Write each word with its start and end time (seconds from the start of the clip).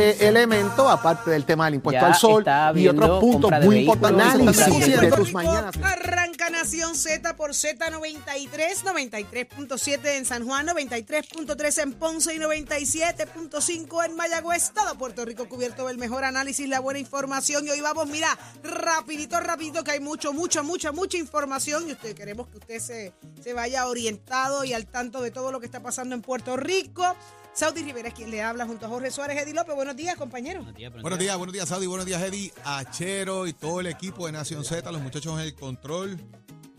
de 0.00 0.28
elemento, 0.28 0.88
aparte 0.88 1.30
del 1.30 1.44
tema 1.44 1.66
del 1.66 1.74
impuesto 1.74 2.00
Ya 2.00 2.06
al 2.08 2.14
sol 2.14 2.44
y 2.74 2.88
otros 2.88 3.20
puntos 3.20 3.50
muy 3.64 3.78
importantes. 3.80 4.16
de- 4.34 4.62
Análisis 4.64 4.86
de 4.86 4.98
Puerto 4.98 5.16
tus 5.16 5.32
mañanas. 5.32 5.74
Arranca 5.82 6.50
Nación 6.50 6.94
Z 6.94 7.36
por 7.36 7.50
Z93, 7.50 8.82
93.7 8.84 10.16
en 10.16 10.24
San 10.24 10.46
Juan, 10.46 10.66
93.3 10.66 11.78
en 11.82 11.92
Ponce 11.94 12.34
y 12.34 12.38
97.5 12.38 14.04
en 14.04 14.16
Mayagüez. 14.16 14.70
Todo 14.72 14.96
Puerto 14.96 15.24
Rico 15.24 15.48
cubierto 15.48 15.86
del 15.86 15.98
mejor 15.98 16.24
análisis, 16.24 16.68
la 16.68 16.80
buena 16.80 16.98
información. 16.98 17.66
Y 17.66 17.70
hoy 17.70 17.80
vamos, 17.80 18.06
mira, 18.08 18.36
rapidito, 18.62 19.38
rapidito, 19.40 19.84
que 19.84 19.92
hay 19.92 20.00
mucho, 20.00 20.32
mucha, 20.32 20.62
mucha, 20.62 20.92
mucha 20.92 21.18
información. 21.18 21.88
Y 21.88 21.92
usted 21.92 22.14
queremos 22.14 22.48
que 22.48 22.58
usted 22.58 22.78
se, 22.80 23.12
se 23.42 23.52
vaya 23.52 23.86
orientado 23.86 24.64
y 24.64 24.72
al 24.72 24.86
tanto 24.86 25.20
de 25.20 25.30
todo 25.30 25.52
lo 25.52 25.60
que 25.60 25.66
está 25.66 25.80
pasando 25.80 26.14
en 26.14 26.22
Puerto 26.22 26.56
Rico. 26.56 27.16
Saudi 27.52 27.82
Rivera 27.82 28.08
es 28.08 28.14
quien 28.14 28.30
le 28.30 28.42
habla 28.42 28.66
junto 28.66 28.86
a 28.86 28.88
Jorge 28.88 29.10
Suárez. 29.10 29.42
Eddie 29.42 29.54
López, 29.54 29.74
buenos 29.74 29.96
días, 29.96 30.16
compañero. 30.16 30.64
Buenos 31.02 31.18
días, 31.18 31.36
buenos 31.36 31.52
días, 31.52 31.68
Saudi. 31.68 31.86
Buenos 31.86 32.06
días, 32.06 32.22
Eddie, 32.22 32.52
Achero 32.64 33.46
y 33.46 33.52
todo 33.52 33.80
el 33.80 33.86
equipo 33.86 34.26
de 34.26 34.32
Nación 34.32 34.64
Z, 34.64 34.90
los 34.92 35.02
muchachos 35.02 35.34
en 35.34 35.40
el 35.40 35.54
control. 35.54 36.18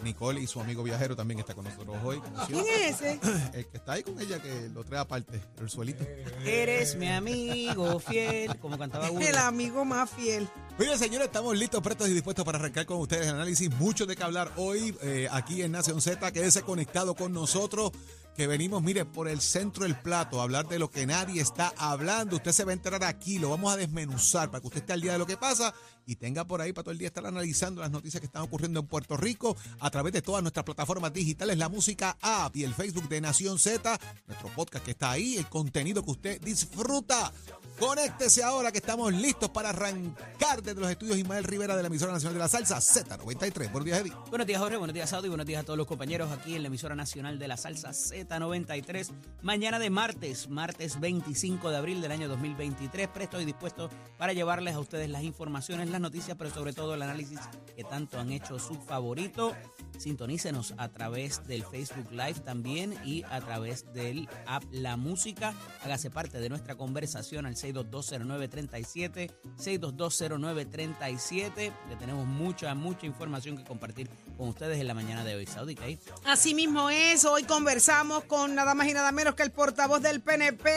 Nicole 0.04 0.42
y 0.42 0.48
su 0.48 0.60
amigo 0.60 0.84
viajero 0.84 1.16
también 1.16 1.40
está 1.40 1.54
con 1.54 1.66
nosotros 1.66 1.96
hoy. 2.04 2.22
¿Quién 2.48 2.66
es 2.68 3.02
ese? 3.02 3.20
El 3.54 3.68
que 3.68 3.78
está 3.78 3.94
ahí 3.94 4.04
con 4.04 4.20
ella, 4.20 4.42
que 4.42 4.70
lo 4.74 4.84
trae 4.84 5.00
aparte, 5.00 5.40
el 5.60 5.70
suelito. 5.70 6.04
Eres 6.46 6.96
mi 6.96 7.08
amigo 7.08 8.00
fiel, 8.00 8.58
como 8.60 8.78
cantaba 8.78 9.12
uno. 9.12 9.22
El 9.26 9.36
amigo 9.38 9.86
más 9.86 10.10
fiel. 10.10 10.48
Miren, 10.80 10.98
señores, 10.98 11.28
estamos 11.28 11.56
listos, 11.58 11.82
prestos 11.82 12.10
y 12.10 12.14
dispuestos 12.14 12.44
para 12.44 12.58
arrancar 12.58 12.86
con 12.86 12.98
ustedes 12.98 13.28
el 13.28 13.36
análisis. 13.36 13.70
Mucho 13.76 14.06
de 14.06 14.16
qué 14.16 14.24
hablar 14.24 14.52
hoy 14.58 14.96
eh, 15.04 15.28
aquí 15.32 15.62
en 15.62 15.72
Nación 15.72 16.02
Z. 16.02 16.32
Quédese 16.32 16.64
conectado 16.64 17.14
con 17.14 17.34
nosotros, 17.34 17.92
que 18.36 18.48
venimos, 18.48 18.82
mire, 18.82 19.06
por 19.06 19.28
el 19.28 19.42
centro 19.42 19.84
del 19.84 20.00
plato, 20.00 20.40
a 20.40 20.44
hablar 20.44 20.68
de 20.68 20.80
lo 20.80 20.90
que 20.90 21.06
nadie 21.06 21.42
está 21.42 21.74
hablando. 21.78 22.38
Usted 22.38 22.52
se 22.52 22.64
va 22.64 22.72
a 22.72 22.74
enterar 22.74 23.04
aquí, 23.04 23.40
lo 23.40 23.50
vamos 23.50 23.74
a 23.74 23.78
desmenuzar 23.78 24.50
para 24.50 24.62
que 24.62 24.68
usted 24.68 24.80
esté 24.82 24.94
al 24.94 25.02
día 25.02 25.14
de 25.14 25.20
lo 25.20 25.28
que 25.28 25.38
pasa 25.38 25.74
y 26.06 26.16
tenga 26.16 26.46
por 26.46 26.62
ahí 26.62 26.74
para 26.74 26.84
todo 26.84 26.92
el 26.92 26.98
día 26.98 27.08
estar 27.08 27.26
analizando 27.26 27.82
las 27.82 27.92
noticias 27.92 28.20
que 28.20 28.26
están 28.26 28.44
ocurriendo 28.44 28.80
en 28.80 28.88
Puerto 28.88 29.18
Rico 29.18 29.56
a 29.80 29.90
través 29.90 30.14
de 30.14 30.22
todas 30.22 30.42
nuestras 30.42 30.66
plataformas 30.66 31.14
digitales, 31.14 31.58
la 31.58 31.70
música 31.70 32.18
app 32.22 32.56
y 32.56 32.64
el 32.64 32.74
Facebook 32.74 33.08
de 33.10 33.22
Nación 33.22 33.60
Z, 33.60 34.00
nuestro 34.28 34.50
podcast 34.50 34.86
que 34.86 34.92
está 34.92 35.12
ahí, 35.12 35.38
el 35.38 35.48
contenido 35.48 36.04
que 36.04 36.12
usted 36.12 36.42
disfruta. 36.42 37.32
Conéctese 37.80 38.44
ahora 38.44 38.72
que 38.72 38.78
estamos 38.78 39.12
listos 39.12 39.50
para 39.50 39.70
arrancar 39.70 40.62
desde 40.62 40.80
los 40.80 40.92
estudios 40.92 41.18
Ismael 41.18 41.44
Rivera 41.44 41.76
de 41.76 41.82
la 41.82 41.88
emisora 41.88 42.12
nacional 42.12 42.36
de 42.36 42.40
la 42.40 42.48
salsa 42.48 42.78
Z93. 42.78 43.72
Buenos 43.72 43.86
días, 43.86 44.00
Eddie. 44.02 44.14
Buenos 44.30 44.46
días, 44.46 44.62
Jorge. 44.62 44.78
Buenos 44.78 44.94
días, 44.94 45.10
Saudi. 45.10 45.30
Buenos 45.30 45.48
días 45.48 45.62
a 45.62 45.66
todos 45.66 45.78
los 45.78 45.88
compañeros 45.88 46.32
aquí 46.32 46.56
en 46.56 46.62
la 46.62 46.68
emisora 46.68 46.94
nacional 46.96 47.40
de 47.40 47.48
la 47.48 47.58
salsa 47.58 47.90
Z93. 47.90 49.10
Mañana 49.42 49.80
de 49.80 49.90
martes, 49.90 50.48
martes 50.48 51.00
25 51.00 51.72
de 51.72 51.78
abril 51.78 52.02
del 52.02 52.12
año 52.12 52.28
2023. 52.28 53.08
Presto 53.08 53.42
y 53.42 53.46
dispuesto 53.46 53.90
para 54.20 54.34
llevarles 54.34 54.76
a 54.76 54.80
ustedes 54.80 55.10
las 55.10 55.24
informaciones, 55.24 55.90
las 55.92 56.02
noticias, 56.02 56.38
pero 56.38 56.50
sobre 56.50 56.74
todo 56.74 56.94
el 56.94 57.02
análisis 57.02 57.40
que 57.76 57.84
tanto 57.84 58.20
han 58.20 58.32
hecho 58.32 58.60
su 58.60 58.76
favorito. 58.76 59.56
Sintonícenos 59.98 60.74
a 60.78 60.90
través 60.90 61.46
del 61.46 61.64
Facebook 61.64 62.12
Live 62.12 62.40
también 62.44 62.96
y 63.06 63.24
a 63.24 63.40
través 63.42 63.92
del 63.94 64.28
app 64.48 64.64
La 64.72 64.98
Música. 64.98 65.54
Hágase 65.84 66.10
parte 66.10 66.40
de 66.40 66.50
nuestra 66.50 66.76
conversación 66.76 67.46
al 67.46 67.56
6220937, 67.56 69.32
6220937, 69.58 71.54
que 71.54 71.96
tenemos 72.00 72.26
mucha, 72.26 72.74
mucha 72.74 73.06
información 73.06 73.58
que 73.58 73.64
compartir 73.64 74.10
con 74.38 74.50
ustedes 74.50 74.80
en 74.80 74.88
la 74.88 74.94
mañana 74.94 75.24
de 75.24 75.36
hoy. 75.36 75.46
Saudi, 75.46 75.76
¿qué? 75.76 76.00
Así 76.26 76.56
mismo 76.56 76.90
es, 76.90 77.26
hoy 77.26 77.44
conversamos 77.44 78.24
con 78.24 78.56
nada 78.56 78.74
más 78.74 78.88
y 78.88 78.94
nada 78.94 79.12
menos 79.12 79.36
que 79.36 79.44
el 79.44 79.52
portavoz 79.52 80.02
del 80.02 80.22
PNP, 80.22 80.72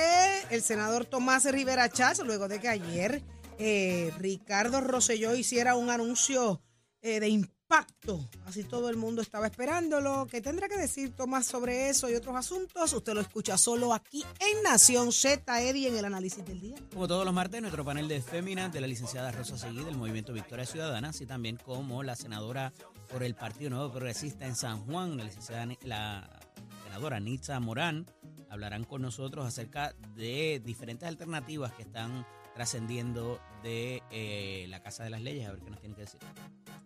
el 0.50 0.60
senador 0.62 1.06
Tomás 1.06 1.50
Rivera 1.50 1.88
Chávez, 1.88 2.20
luego 2.24 2.48
de 2.48 2.60
que 2.60 2.69
ayer 2.69 3.22
eh, 3.59 4.12
Ricardo 4.19 4.81
Rosselló 4.81 5.34
hiciera 5.34 5.75
un 5.75 5.91
anuncio 5.91 6.60
eh, 7.03 7.20
de 7.20 7.28
impacto. 7.28 8.28
Así 8.47 8.65
todo 8.65 8.88
el 8.88 8.97
mundo 8.97 9.20
estaba 9.22 9.47
esperándolo. 9.47 10.26
¿Qué 10.31 10.41
tendrá 10.41 10.69
que 10.69 10.76
decir 10.76 11.15
Tomás 11.15 11.47
sobre 11.47 11.88
eso 11.88 12.09
y 12.09 12.15
otros 12.15 12.37
asuntos? 12.37 12.92
Usted 12.92 13.15
lo 13.15 13.20
escucha 13.20 13.59
solo 13.59 13.92
aquí 13.92 14.25
en 14.41 14.62
Nación 14.62 15.12
Z, 15.12 15.62
Eddie, 15.62 15.88
en 15.88 15.97
el 15.97 16.04
análisis 16.04 16.44
del 16.44 16.60
día. 16.60 16.76
Como 16.92 17.09
todos 17.09 17.25
los 17.25 17.34
martes, 17.34 17.60
nuestro 17.60 17.84
panel 17.84 18.09
de 18.09 18.22
féminas 18.22 18.72
de 18.72 18.81
la 18.81 18.87
licenciada 18.87 19.32
Rosa 19.32 19.59
Seguí 19.59 19.82
del 19.84 19.97
Movimiento 19.97 20.32
Victoria 20.32 20.66
Ciudadana, 20.66 21.10
así 21.10 21.26
también 21.26 21.56
como 21.56 22.03
la 22.03 22.16
senadora 22.16 22.72
por 23.09 23.22
el 23.22 23.34
Partido 23.34 23.71
Nuevo 23.71 23.91
Progresista 23.91 24.47
en 24.47 24.56
San 24.56 24.84
Juan, 24.86 25.16
la 25.16 25.25
licenciada 25.25 25.66
la 25.82 26.41
senadora 26.84 27.21
Nitza 27.21 27.59
Morán, 27.60 28.06
hablarán 28.50 28.84
con 28.84 29.03
nosotros 29.03 29.44
acerca 29.44 29.94
de 30.15 30.62
diferentes 30.65 31.09
alternativas 31.09 31.72
que 31.72 31.82
están 31.82 32.25
trascendiendo 32.54 33.41
de 33.62 34.03
eh, 34.10 34.66
la 34.69 34.82
Casa 34.82 35.04
de 35.04 35.10
las 35.10 35.20
Leyes, 35.22 35.48
a 35.48 35.53
ver 35.53 35.60
qué 35.60 35.70
nos 35.70 35.81
tienen 35.81 35.97
que 35.97 36.03
decir. 36.03 36.20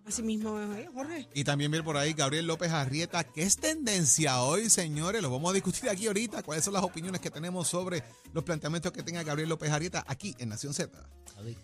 Así 0.07 0.23
mismo 0.23 0.59
eh, 0.61 0.89
Jorge. 0.95 1.29
Y 1.35 1.45
también 1.45 1.71
viene 1.71 1.85
por 1.85 1.97
ahí 1.97 2.15
Gabriel 2.15 2.47
López 2.47 2.73
Arrieta. 2.73 3.25
¿Qué 3.25 3.43
es 3.43 3.57
tendencia 3.57 4.43
hoy, 4.43 4.71
señores? 4.71 5.21
Lo 5.21 5.31
vamos 5.31 5.51
a 5.51 5.55
discutir 5.55 5.91
aquí 5.91 6.07
ahorita. 6.07 6.43
¿Cuáles 6.43 6.65
son 6.65 6.75
las 6.75 6.83
opiniones 6.83 7.21
que 7.21 7.31
tenemos 7.31 7.69
sobre 7.69 8.03
los 8.33 8.43
planteamientos 8.45 8.93
que 8.93 9.03
tenga 9.03 9.23
Gabriel 9.23 9.51
López 9.51 9.71
Arrieta 9.71 10.05
aquí 10.07 10.35
en 10.39 10.49
Nación 10.49 10.73
Z? 10.73 10.91
Saudi, 11.35 11.57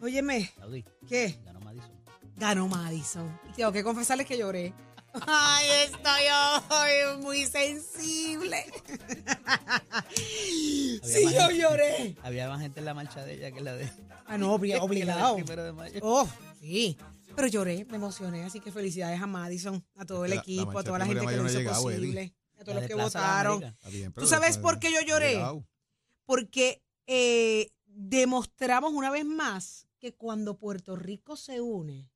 Óyeme, 0.00 0.50
Saudi, 0.58 0.84
¿qué? 1.08 1.38
ganó 1.44 1.60
Madison. 1.60 1.92
Ganó 2.36 2.68
Madison. 2.68 3.40
Y 3.50 3.52
tengo 3.52 3.70
que 3.70 3.84
confesarles 3.84 4.26
que 4.26 4.36
lloré. 4.36 4.74
Ay, 5.26 5.66
estoy 5.86 6.22
hoy 6.70 7.22
muy 7.22 7.44
sensible. 7.46 8.64
sí, 11.02 11.24
yo 11.24 11.40
gente. 11.48 11.58
lloré. 11.58 12.16
Había 12.22 12.48
más 12.48 12.60
gente 12.60 12.80
en 12.80 12.86
la 12.86 12.94
marcha 12.94 13.24
de 13.24 13.34
ella 13.34 13.50
que 13.52 13.60
la 13.60 13.74
de... 13.74 13.90
Ah, 14.26 14.38
no, 14.38 14.52
obligado. 14.54 15.34
primero 15.36 15.64
de 15.64 15.72
mayo. 15.72 16.00
Oh, 16.02 16.28
sí. 16.60 16.96
Pero 17.34 17.48
lloré, 17.48 17.84
me 17.86 17.96
emocioné. 17.96 18.44
Así 18.44 18.60
que 18.60 18.72
felicidades 18.72 19.20
a 19.20 19.26
Madison, 19.26 19.84
a 19.96 20.04
todo 20.04 20.24
el 20.24 20.30
La- 20.30 20.36
la 20.36 20.42
equipo, 20.42 20.78
a 20.78 20.84
toda 20.84 20.98
la 20.98 21.06
gente 21.06 21.26
que 21.26 21.36
lo 21.36 21.46
hizo 21.46 21.58
llegado, 21.58 21.82
posible, 21.82 22.34
a 22.58 22.64
todos 22.64 22.74
La 22.74 22.80
los 22.82 22.88
que 22.88 22.94
votaron. 22.94 23.76
Bien, 23.90 24.12
¿Tú 24.12 24.26
sabes 24.26 24.58
por 24.58 24.78
qué 24.78 24.92
yo 24.92 25.00
lloré? 25.02 25.32
llegado. 25.34 25.66
Porque 26.24 26.82
eh, 27.06 27.70
demostramos 27.86 28.92
una 28.92 29.10
vez 29.10 29.24
más 29.24 29.88
que 29.98 30.14
cuando 30.14 30.58
Puerto 30.58 30.94
Rico 30.96 31.36
se 31.36 31.60
une 31.60 32.10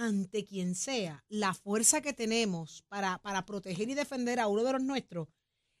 ante 0.00 0.44
quien 0.44 0.74
sea, 0.74 1.24
la 1.28 1.52
fuerza 1.54 2.00
que 2.00 2.12
tenemos 2.12 2.82
para, 2.88 3.18
para 3.18 3.44
proteger 3.44 3.88
y 3.90 3.94
defender 3.94 4.40
a 4.40 4.46
uno 4.48 4.64
de 4.64 4.72
los 4.72 4.82
nuestros 4.82 5.28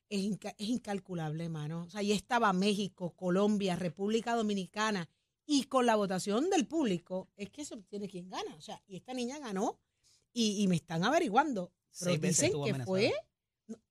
es, 0.08 0.20
inca- 0.20 0.54
es 0.58 0.68
incalculable, 0.68 1.44
hermano. 1.44 1.84
O 1.84 1.90
sea, 1.90 2.00
ahí 2.00 2.12
estaba 2.12 2.52
México, 2.52 3.14
Colombia, 3.16 3.76
República 3.76 4.34
Dominicana 4.34 5.08
y 5.46 5.64
con 5.64 5.86
la 5.86 5.96
votación 5.96 6.50
del 6.50 6.66
público 6.66 7.28
es 7.36 7.50
que 7.50 7.64
se 7.64 7.74
obtiene 7.74 8.08
quien 8.08 8.28
gana. 8.28 8.54
O 8.56 8.60
sea, 8.60 8.82
y 8.86 8.96
esta 8.96 9.14
niña 9.14 9.38
ganó 9.38 9.80
y, 10.32 10.62
y 10.62 10.68
me 10.68 10.76
están 10.76 11.02
averiguando. 11.04 11.72
Pero 11.98 12.10
Seis 12.10 12.20
veces 12.20 12.44
dicen 12.46 12.62
que 12.64 12.70
amenazada. 12.70 12.84
fue 12.86 13.12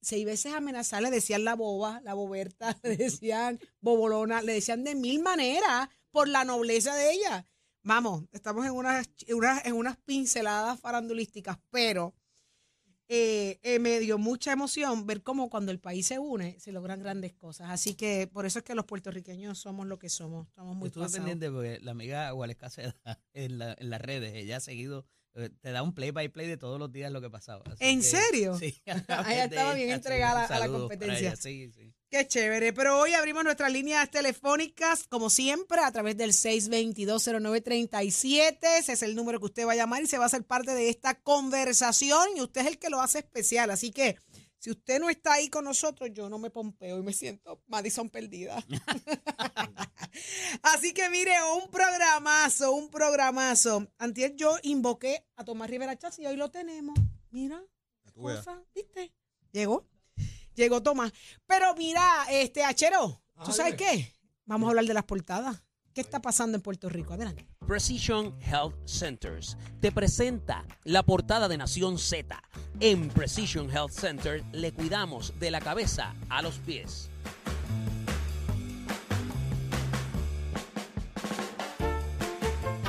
seis 0.02 0.26
veces 0.26 0.54
amenazada, 0.54 1.02
le 1.04 1.10
decían 1.12 1.46
la 1.46 1.56
boba, 1.56 2.02
la 2.02 2.14
boberta, 2.14 2.78
le 2.84 2.98
decían 2.98 3.60
bobolona, 3.82 4.42
le 4.42 4.54
decían 4.54 4.84
de 4.84 4.94
mil 4.96 5.22
maneras 5.22 5.90
por 6.12 6.28
la 6.28 6.44
nobleza 6.44 6.96
de 6.96 7.14
ella. 7.14 7.46
Vamos, 7.84 8.26
estamos 8.32 8.66
en 8.66 8.72
unas, 8.72 9.10
en 9.26 9.36
unas, 9.38 9.66
en 9.66 9.74
unas 9.74 9.98
pinceladas 9.98 10.80
farandulísticas, 10.80 11.58
pero 11.72 12.14
eh, 13.08 13.58
eh, 13.64 13.80
me 13.80 14.00
dio 14.00 14.18
mucha 14.18 14.52
emoción 14.52 15.08
ver 15.08 15.24
cómo 15.24 15.50
cuando 15.50 15.72
el 15.72 15.80
país 15.80 16.06
se 16.06 16.20
une 16.20 16.60
se 16.60 16.72
logran 16.72 17.00
grandes 17.02 17.34
cosas. 17.34 17.70
Así 17.72 17.96
que 17.96 18.28
por 18.32 18.46
eso 18.46 18.60
es 18.60 18.66
que 18.66 18.76
los 18.76 18.86
puertorriqueños 18.86 19.58
somos 19.58 19.88
lo 19.88 19.98
que 19.98 20.10
somos. 20.10 20.48
Estamos 20.50 20.76
muy 20.76 20.88
Estuve 20.88 21.10
pendiente 21.10 21.50
porque 21.50 21.80
la 21.82 21.92
amiga 21.92 22.30
Gualesca 22.32 22.70
en, 23.34 23.58
la- 23.58 23.76
en 23.80 23.90
las 23.90 24.02
redes, 24.02 24.36
ella 24.36 24.58
ha 24.58 24.62
seguido, 24.62 25.06
te 25.62 25.72
da 25.72 25.84
un 25.84 25.94
play 25.94 26.12
by 26.12 26.28
play 26.30 26.48
de 26.48 26.58
todos 26.58 26.80
los 26.80 26.92
días 26.92 27.12
lo 27.12 27.22
que 27.22 27.30
pasaba. 27.30 27.64
Así 27.66 27.76
¿En 27.80 28.00
que- 28.02 28.06
serio? 28.06 28.54
Sí. 28.60 28.82
Ella 28.86 29.46
estaba 29.50 29.74
bien 29.74 29.92
entregada 29.92 30.46
a 30.46 30.60
la 30.60 30.68
competencia. 30.68 31.30
ella, 31.30 31.36
Sí, 31.36 31.72
sí. 31.72 31.94
Qué 32.12 32.28
chévere. 32.28 32.74
Pero 32.74 33.00
hoy 33.00 33.14
abrimos 33.14 33.44
nuestras 33.44 33.72
líneas 33.72 34.10
telefónicas, 34.10 35.06
como 35.08 35.30
siempre, 35.30 35.80
a 35.80 35.92
través 35.92 36.18
del 36.18 36.34
6220937. 36.34 38.58
Ese 38.80 38.94
es 38.94 39.04
el 39.04 39.16
número 39.16 39.40
que 39.40 39.46
usted 39.46 39.68
va 39.68 39.74
a 39.74 39.76
llamar 39.76 40.02
y 40.04 40.08
se 40.08 40.18
va 40.18 40.24
a 40.24 40.28
hacer 40.28 40.44
parte 40.44 40.74
de 40.74 40.90
esta 40.90 41.14
conversación. 41.22 42.24
Y 42.36 42.42
usted 42.42 42.62
es 42.62 42.68
el 42.68 42.80
que 42.80 42.90
lo 42.90 43.00
hace 43.02 43.20
especial. 43.20 43.70
Así 43.70 43.92
que, 43.92 44.18
si 44.60 44.72
usted 44.72 45.00
no 45.00 45.10
está 45.10 45.34
ahí 45.34 45.50
con 45.50 45.64
nosotros, 45.64 46.10
yo 46.14 46.30
no 46.30 46.38
me 46.38 46.50
pompeo 46.50 47.00
y 47.00 47.02
me 47.02 47.14
siento 47.14 47.64
Madison 47.68 48.10
perdida. 48.10 48.62
Así 50.64 50.94
que 50.94 51.10
mire, 51.10 51.32
un 51.56 51.72
programazo, 51.72 52.74
un 52.74 52.90
programazo. 52.90 53.88
Antier 53.98 54.36
yo 54.36 54.58
invoqué 54.64 55.26
a 55.38 55.46
Tomás 55.46 55.70
Rivera 55.70 55.98
Chávez 55.98 56.20
y 56.20 56.26
hoy 56.26 56.36
lo 56.36 56.52
tenemos. 56.52 57.00
Mira, 57.32 57.64
cosa, 58.14 58.62
¿viste? 58.76 59.14
Llegó. 59.54 59.88
Llegó 60.56 60.84
Tomás. 60.84 61.14
Pero 61.48 61.74
mira, 61.76 62.26
este 62.30 62.66
Achero, 62.66 63.22
¿tú 63.46 63.54
sabes 63.54 63.76
qué? 63.76 64.14
Vamos 64.46 64.68
a 64.68 64.72
hablar 64.72 64.86
de 64.86 64.94
las 64.94 65.06
portadas. 65.06 65.64
¿Qué 66.00 66.04
está 66.04 66.22
pasando 66.22 66.56
en 66.56 66.62
Puerto 66.62 66.88
Rico? 66.88 67.12
Adelante. 67.14 67.46
Precision 67.68 68.34
Health 68.42 68.88
Centers 68.88 69.58
te 69.82 69.92
presenta 69.92 70.66
la 70.86 71.04
portada 71.04 71.50
de 71.50 71.58
Nación 71.58 72.00
Z. 72.00 72.42
En 72.80 73.10
Precision 73.10 73.70
Health 73.70 73.92
Center 73.92 74.42
le 74.54 74.72
cuidamos 74.72 75.34
de 75.42 75.52
la 75.52 75.60
cabeza 75.60 76.16
a 76.30 76.42
los 76.42 76.58
pies. 76.60 77.10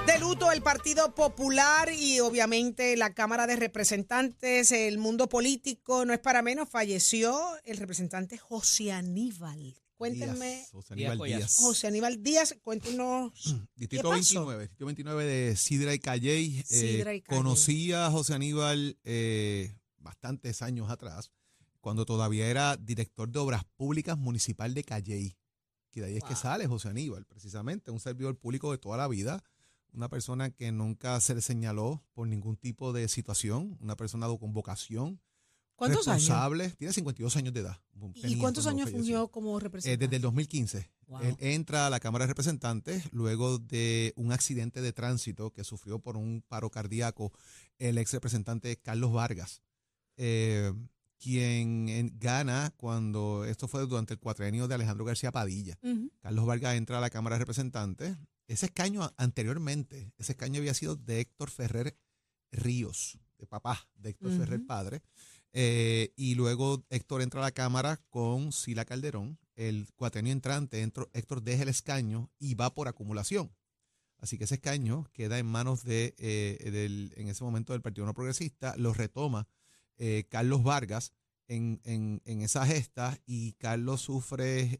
De 0.06 0.18
luto 0.20 0.52
el 0.52 0.62
Partido 0.62 1.12
Popular 1.12 1.92
y 1.92 2.20
obviamente 2.20 2.96
la 2.96 3.12
Cámara 3.12 3.48
de 3.48 3.56
Representantes, 3.56 4.70
el 4.70 4.98
mundo 4.98 5.28
político, 5.28 6.04
no 6.04 6.12
es 6.12 6.20
para 6.20 6.42
menos, 6.42 6.68
falleció 6.68 7.42
el 7.64 7.76
representante 7.76 8.38
José 8.38 8.92
Aníbal. 8.92 9.74
Cuéntenme, 10.00 10.54
Díaz, 10.56 10.70
José 10.70 10.94
Aníbal 10.94 11.18
Díaz 11.18 11.38
Díaz. 11.38 11.56
José 11.58 11.86
Aníbal 11.88 12.22
Díaz, 12.22 12.54
cuéntenos. 12.62 13.32
Distrito 13.76 14.10
¿Qué 14.10 14.16
pasó? 14.16 14.46
29, 14.46 14.62
Distrito 14.62 14.86
29 14.86 15.24
de 15.26 15.56
Sidra 15.56 15.92
y 15.92 15.98
Calley. 15.98 16.58
Eh, 16.60 16.64
Sidra 16.64 17.14
y 17.14 17.20
Calley. 17.20 17.38
Conocí 17.38 17.92
a 17.92 18.10
José 18.10 18.32
Aníbal 18.32 18.96
eh, 19.04 19.76
bastantes 19.98 20.62
años 20.62 20.88
atrás, 20.88 21.32
cuando 21.82 22.06
todavía 22.06 22.48
era 22.48 22.78
director 22.78 23.28
de 23.28 23.40
Obras 23.40 23.64
Públicas 23.76 24.16
Municipal 24.16 24.72
de 24.72 24.84
Calley. 24.84 25.36
Que 25.90 26.00
de 26.00 26.06
ahí 26.06 26.16
es 26.16 26.24
que 26.24 26.34
sale 26.34 26.66
José 26.66 26.88
Aníbal, 26.88 27.26
precisamente, 27.26 27.90
un 27.90 28.00
servidor 28.00 28.38
público 28.38 28.72
de 28.72 28.78
toda 28.78 28.96
la 28.96 29.06
vida, 29.06 29.44
una 29.92 30.08
persona 30.08 30.48
que 30.48 30.72
nunca 30.72 31.20
se 31.20 31.34
le 31.34 31.42
señaló 31.42 32.02
por 32.14 32.26
ningún 32.26 32.56
tipo 32.56 32.94
de 32.94 33.06
situación, 33.08 33.76
una 33.82 33.96
persona 33.96 34.28
con 34.38 34.54
vocación, 34.54 35.20
¿Cuántos 35.80 36.08
años? 36.08 36.76
tiene 36.76 36.92
52 36.92 37.36
años 37.36 37.52
de 37.54 37.60
edad. 37.60 37.80
¿Y 38.14 38.36
cuántos 38.38 38.66
años 38.66 38.90
fungió 38.90 39.28
como 39.28 39.58
Eh, 39.58 39.62
representante? 39.62 40.04
desde 40.06 40.16
el 40.16 40.22
2015. 40.22 40.90
Wow. 41.08 41.20
Él 41.22 41.36
entra 41.40 41.86
a 41.86 41.90
la 41.90 41.98
Cámara 42.00 42.24
de 42.24 42.28
Representantes 42.28 43.12
luego 43.12 43.58
de 43.58 44.12
un 44.16 44.30
accidente 44.32 44.80
de 44.80 44.92
tránsito 44.92 45.50
que 45.52 45.64
sufrió 45.64 45.98
por 45.98 46.16
un 46.16 46.42
paro 46.46 46.70
cardíaco 46.70 47.32
el 47.78 47.98
ex 47.98 48.12
representante 48.12 48.76
Carlos 48.76 49.12
Vargas, 49.12 49.62
eh, 50.16 50.72
quien 51.18 51.88
en- 51.88 52.18
gana 52.18 52.72
cuando 52.76 53.44
esto 53.44 53.66
fue 53.68 53.86
durante 53.86 54.14
el 54.14 54.20
cuatrenio 54.20 54.68
de 54.68 54.74
Alejandro 54.76 55.04
García 55.04 55.32
Padilla. 55.32 55.78
Carlos 56.20 56.46
Vargas 56.46 56.76
entra 56.76 56.98
a 56.98 57.00
la 57.00 57.10
Cámara 57.10 57.34
de 57.36 57.40
Representantes. 57.40 58.16
Ese 58.46 58.66
escaño 58.66 59.12
anteriormente, 59.16 60.12
ese 60.18 60.32
escaño 60.32 60.58
había 60.60 60.74
sido 60.74 60.96
de 60.96 61.20
Héctor 61.20 61.50
Ferrer 61.50 61.96
Ríos, 62.52 63.18
de 63.38 63.46
papá 63.46 63.88
de 63.94 64.10
Héctor. 64.10 64.36
Ferrer 64.36 64.64
padre. 64.66 65.02
Eh, 65.52 66.12
y 66.16 66.34
luego 66.36 66.84
Héctor 66.90 67.22
entra 67.22 67.40
a 67.40 67.44
la 67.44 67.50
Cámara 67.52 68.00
con 68.08 68.52
Sila 68.52 68.84
Calderón. 68.84 69.38
El 69.56 69.88
cuatrenio 69.96 70.32
entrante, 70.32 70.82
entro- 70.82 71.10
Héctor 71.12 71.42
deja 71.42 71.64
el 71.64 71.68
escaño 71.68 72.30
y 72.38 72.54
va 72.54 72.72
por 72.74 72.88
acumulación. 72.88 73.52
Así 74.18 74.38
que 74.38 74.44
ese 74.44 74.54
escaño 74.56 75.06
queda 75.12 75.38
en 75.38 75.46
manos 75.46 75.82
de, 75.82 76.14
eh, 76.18 76.70
del, 76.70 77.12
en 77.16 77.28
ese 77.28 77.42
momento 77.42 77.72
del 77.72 77.82
Partido 77.82 78.06
No 78.06 78.14
Progresista, 78.14 78.76
lo 78.76 78.92
retoma 78.92 79.48
eh, 79.96 80.24
Carlos 80.30 80.62
Vargas 80.62 81.12
en, 81.48 81.80
en- 81.84 82.22
en 82.24 82.42
esa 82.42 82.64
gesta 82.66 83.18
y 83.26 83.52
Carlos 83.54 84.02
sufre 84.02 84.78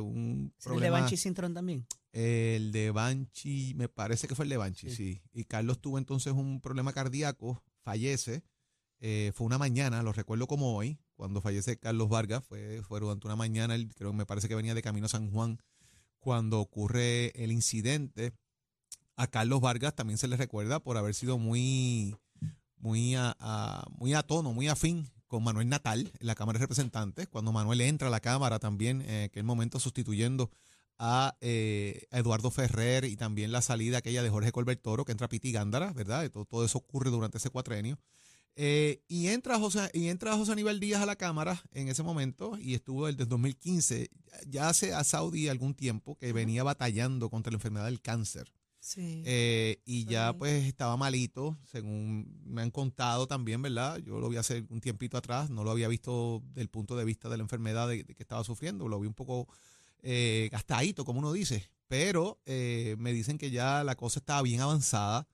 un 0.00 0.52
¿Es 0.58 0.66
el 0.66 0.70
de 0.72 0.78
problema. 0.78 1.00
Banchi 1.00 1.16
Cintrón 1.16 1.52
también? 1.52 1.86
El 2.12 2.72
de 2.72 2.90
Banchi, 2.90 3.74
me 3.76 3.88
parece 3.88 4.26
que 4.26 4.34
fue 4.34 4.44
el 4.46 4.48
de 4.50 4.56
Banchi, 4.56 4.88
sí. 4.88 4.96
Sí. 4.96 5.22
Y 5.32 5.44
Carlos 5.44 5.80
tuvo 5.80 5.98
entonces 5.98 6.32
un 6.32 6.60
problema 6.60 6.92
cardíaco, 6.92 7.62
fallece. 7.82 8.42
Eh, 9.00 9.32
fue 9.34 9.46
una 9.46 9.58
mañana, 9.58 10.02
lo 10.02 10.12
recuerdo 10.12 10.46
como 10.46 10.76
hoy, 10.76 10.98
cuando 11.16 11.40
fallece 11.40 11.78
Carlos 11.78 12.08
Vargas, 12.08 12.44
fue, 12.44 12.80
durante 12.88 13.26
una 13.26 13.36
mañana, 13.36 13.76
creo 13.94 14.10
que 14.10 14.16
me 14.16 14.26
parece 14.26 14.48
que 14.48 14.54
venía 14.54 14.74
de 14.74 14.82
camino 14.82 15.06
a 15.06 15.08
San 15.10 15.30
Juan, 15.30 15.58
cuando 16.18 16.60
ocurre 16.60 17.32
el 17.42 17.52
incidente. 17.52 18.32
A 19.16 19.26
Carlos 19.28 19.60
Vargas 19.60 19.94
también 19.94 20.18
se 20.18 20.28
le 20.28 20.36
recuerda 20.36 20.80
por 20.80 20.96
haber 20.96 21.14
sido 21.14 21.38
muy, 21.38 22.16
muy 22.78 23.14
a, 23.14 23.34
a- 23.38 23.86
muy 23.98 24.12
a 24.14 24.22
tono, 24.22 24.52
muy 24.52 24.68
afín 24.68 25.08
con 25.26 25.42
Manuel 25.42 25.68
Natal 25.68 26.12
en 26.20 26.26
la 26.26 26.34
Cámara 26.34 26.58
de 26.58 26.64
Representantes, 26.64 27.26
cuando 27.28 27.52
Manuel 27.52 27.80
entra 27.80 28.08
a 28.08 28.10
la 28.10 28.20
Cámara 28.20 28.58
también, 28.58 29.02
en 29.02 29.24
aquel 29.24 29.44
momento 29.44 29.80
sustituyendo 29.80 30.50
a, 30.98 31.36
eh, 31.40 32.06
a 32.10 32.18
Eduardo 32.18 32.50
Ferrer 32.50 33.04
y 33.04 33.16
también 33.16 33.52
la 33.52 33.60
salida 33.62 33.98
aquella 33.98 34.22
de 34.22 34.30
Jorge 34.30 34.52
Colbert 34.52 34.80
Toro, 34.82 35.04
que 35.04 35.12
entra 35.12 35.28
Piti 35.28 35.52
Gándara, 35.52 35.92
¿verdad? 35.92 36.30
Todo, 36.30 36.44
todo 36.44 36.64
eso 36.64 36.78
ocurre 36.78 37.10
durante 37.10 37.38
ese 37.38 37.50
cuatrenio. 37.50 37.98
Eh, 38.56 39.02
y, 39.06 39.28
entra 39.28 39.58
José, 39.58 39.90
y 39.92 40.08
entra 40.08 40.34
José 40.34 40.52
Aníbal 40.52 40.80
Díaz 40.80 41.02
a 41.02 41.06
la 41.06 41.16
Cámara 41.16 41.62
en 41.72 41.88
ese 41.88 42.02
momento 42.02 42.58
y 42.58 42.74
estuvo 42.74 43.06
desde 43.06 43.24
el 43.24 43.28
2015, 43.28 44.10
ya 44.46 44.70
hace 44.70 44.94
a 44.94 45.04
Saudi 45.04 45.48
algún 45.48 45.74
tiempo 45.74 46.16
que 46.16 46.32
venía 46.32 46.62
batallando 46.62 47.28
contra 47.28 47.50
la 47.50 47.56
enfermedad 47.56 47.84
del 47.84 48.00
cáncer. 48.00 48.50
Sí. 48.80 49.22
Eh, 49.26 49.82
y 49.84 50.04
ya 50.06 50.32
pues 50.32 50.64
estaba 50.64 50.96
malito, 50.96 51.58
según 51.64 52.40
me 52.44 52.62
han 52.62 52.70
contado 52.70 53.26
también, 53.26 53.60
¿verdad? 53.60 53.98
Yo 53.98 54.20
lo 54.20 54.28
vi 54.28 54.36
hace 54.36 54.64
un 54.70 54.80
tiempito 54.80 55.18
atrás, 55.18 55.50
no 55.50 55.64
lo 55.64 55.72
había 55.72 55.88
visto 55.88 56.42
del 56.54 56.68
punto 56.68 56.96
de 56.96 57.04
vista 57.04 57.28
de 57.28 57.36
la 57.36 57.42
enfermedad 57.42 57.88
de, 57.88 58.04
de 58.04 58.14
que 58.14 58.22
estaba 58.22 58.44
sufriendo, 58.44 58.88
lo 58.88 59.00
vi 59.00 59.08
un 59.08 59.14
poco 59.14 59.48
eh, 60.08 60.48
gastadito, 60.52 61.04
como 61.04 61.18
uno 61.18 61.32
dice, 61.32 61.68
pero 61.88 62.40
eh, 62.46 62.94
me 62.98 63.12
dicen 63.12 63.38
que 63.38 63.50
ya 63.50 63.82
la 63.82 63.96
cosa 63.96 64.20
estaba 64.20 64.40
bien 64.42 64.60
avanzada 64.60 65.26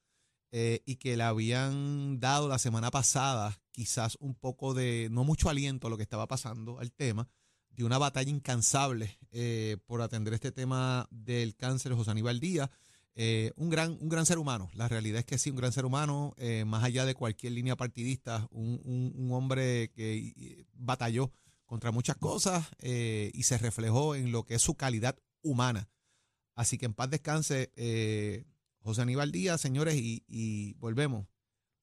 eh, 0.52 0.82
y 0.86 0.96
que 0.96 1.16
le 1.16 1.24
habían 1.24 2.20
dado 2.20 2.46
la 2.48 2.58
semana 2.58 2.90
pasada 2.90 3.58
quizás 3.72 4.16
un 4.20 4.34
poco 4.34 4.74
de, 4.74 5.08
no 5.10 5.24
mucho 5.24 5.48
aliento 5.48 5.86
a 5.86 5.90
lo 5.90 5.96
que 5.96 6.02
estaba 6.04 6.28
pasando, 6.28 6.78
al 6.78 6.92
tema, 6.92 7.28
de 7.70 7.84
una 7.84 7.96
batalla 7.98 8.30
incansable 8.30 9.18
eh, 9.30 9.78
por 9.86 10.02
atender 10.02 10.34
este 10.34 10.52
tema 10.52 11.08
del 11.10 11.56
cáncer 11.56 11.90
de 11.92 11.96
José 11.96 12.10
Aníbal 12.10 12.38
Díaz. 12.38 12.68
Eh, 13.14 13.52
un, 13.56 13.70
gran, 13.70 13.96
un 14.00 14.08
gran 14.10 14.26
ser 14.26 14.38
humano, 14.38 14.70
la 14.74 14.88
realidad 14.88 15.20
es 15.20 15.24
que 15.24 15.38
sí, 15.38 15.50
un 15.50 15.56
gran 15.56 15.72
ser 15.72 15.84
humano, 15.86 16.34
más 16.66 16.84
allá 16.84 17.04
de 17.04 17.14
cualquier 17.14 17.52
línea 17.52 17.76
partidista, 17.76 18.46
un, 18.50 18.80
un- 18.84 19.32
hombre 19.32 19.90
que 19.92 20.66
batalló 20.74 21.30
contra 21.66 21.90
muchas 21.92 22.16
cosas 22.16 22.66
y 22.80 23.42
se 23.42 23.58
reflejó 23.58 24.14
en 24.14 24.32
lo 24.32 24.44
que 24.44 24.54
es 24.54 24.62
su 24.62 24.74
calidad 24.76 25.18
humana. 25.42 25.88
Así 26.54 26.76
que 26.78 26.86
en 26.86 26.94
paz 26.94 27.08
descanse 27.10 27.70
José 28.82 29.02
Aníbal 29.02 29.32
Díaz, 29.32 29.60
señores, 29.60 29.94
y, 29.96 30.24
y 30.26 30.74
volvemos. 30.74 31.26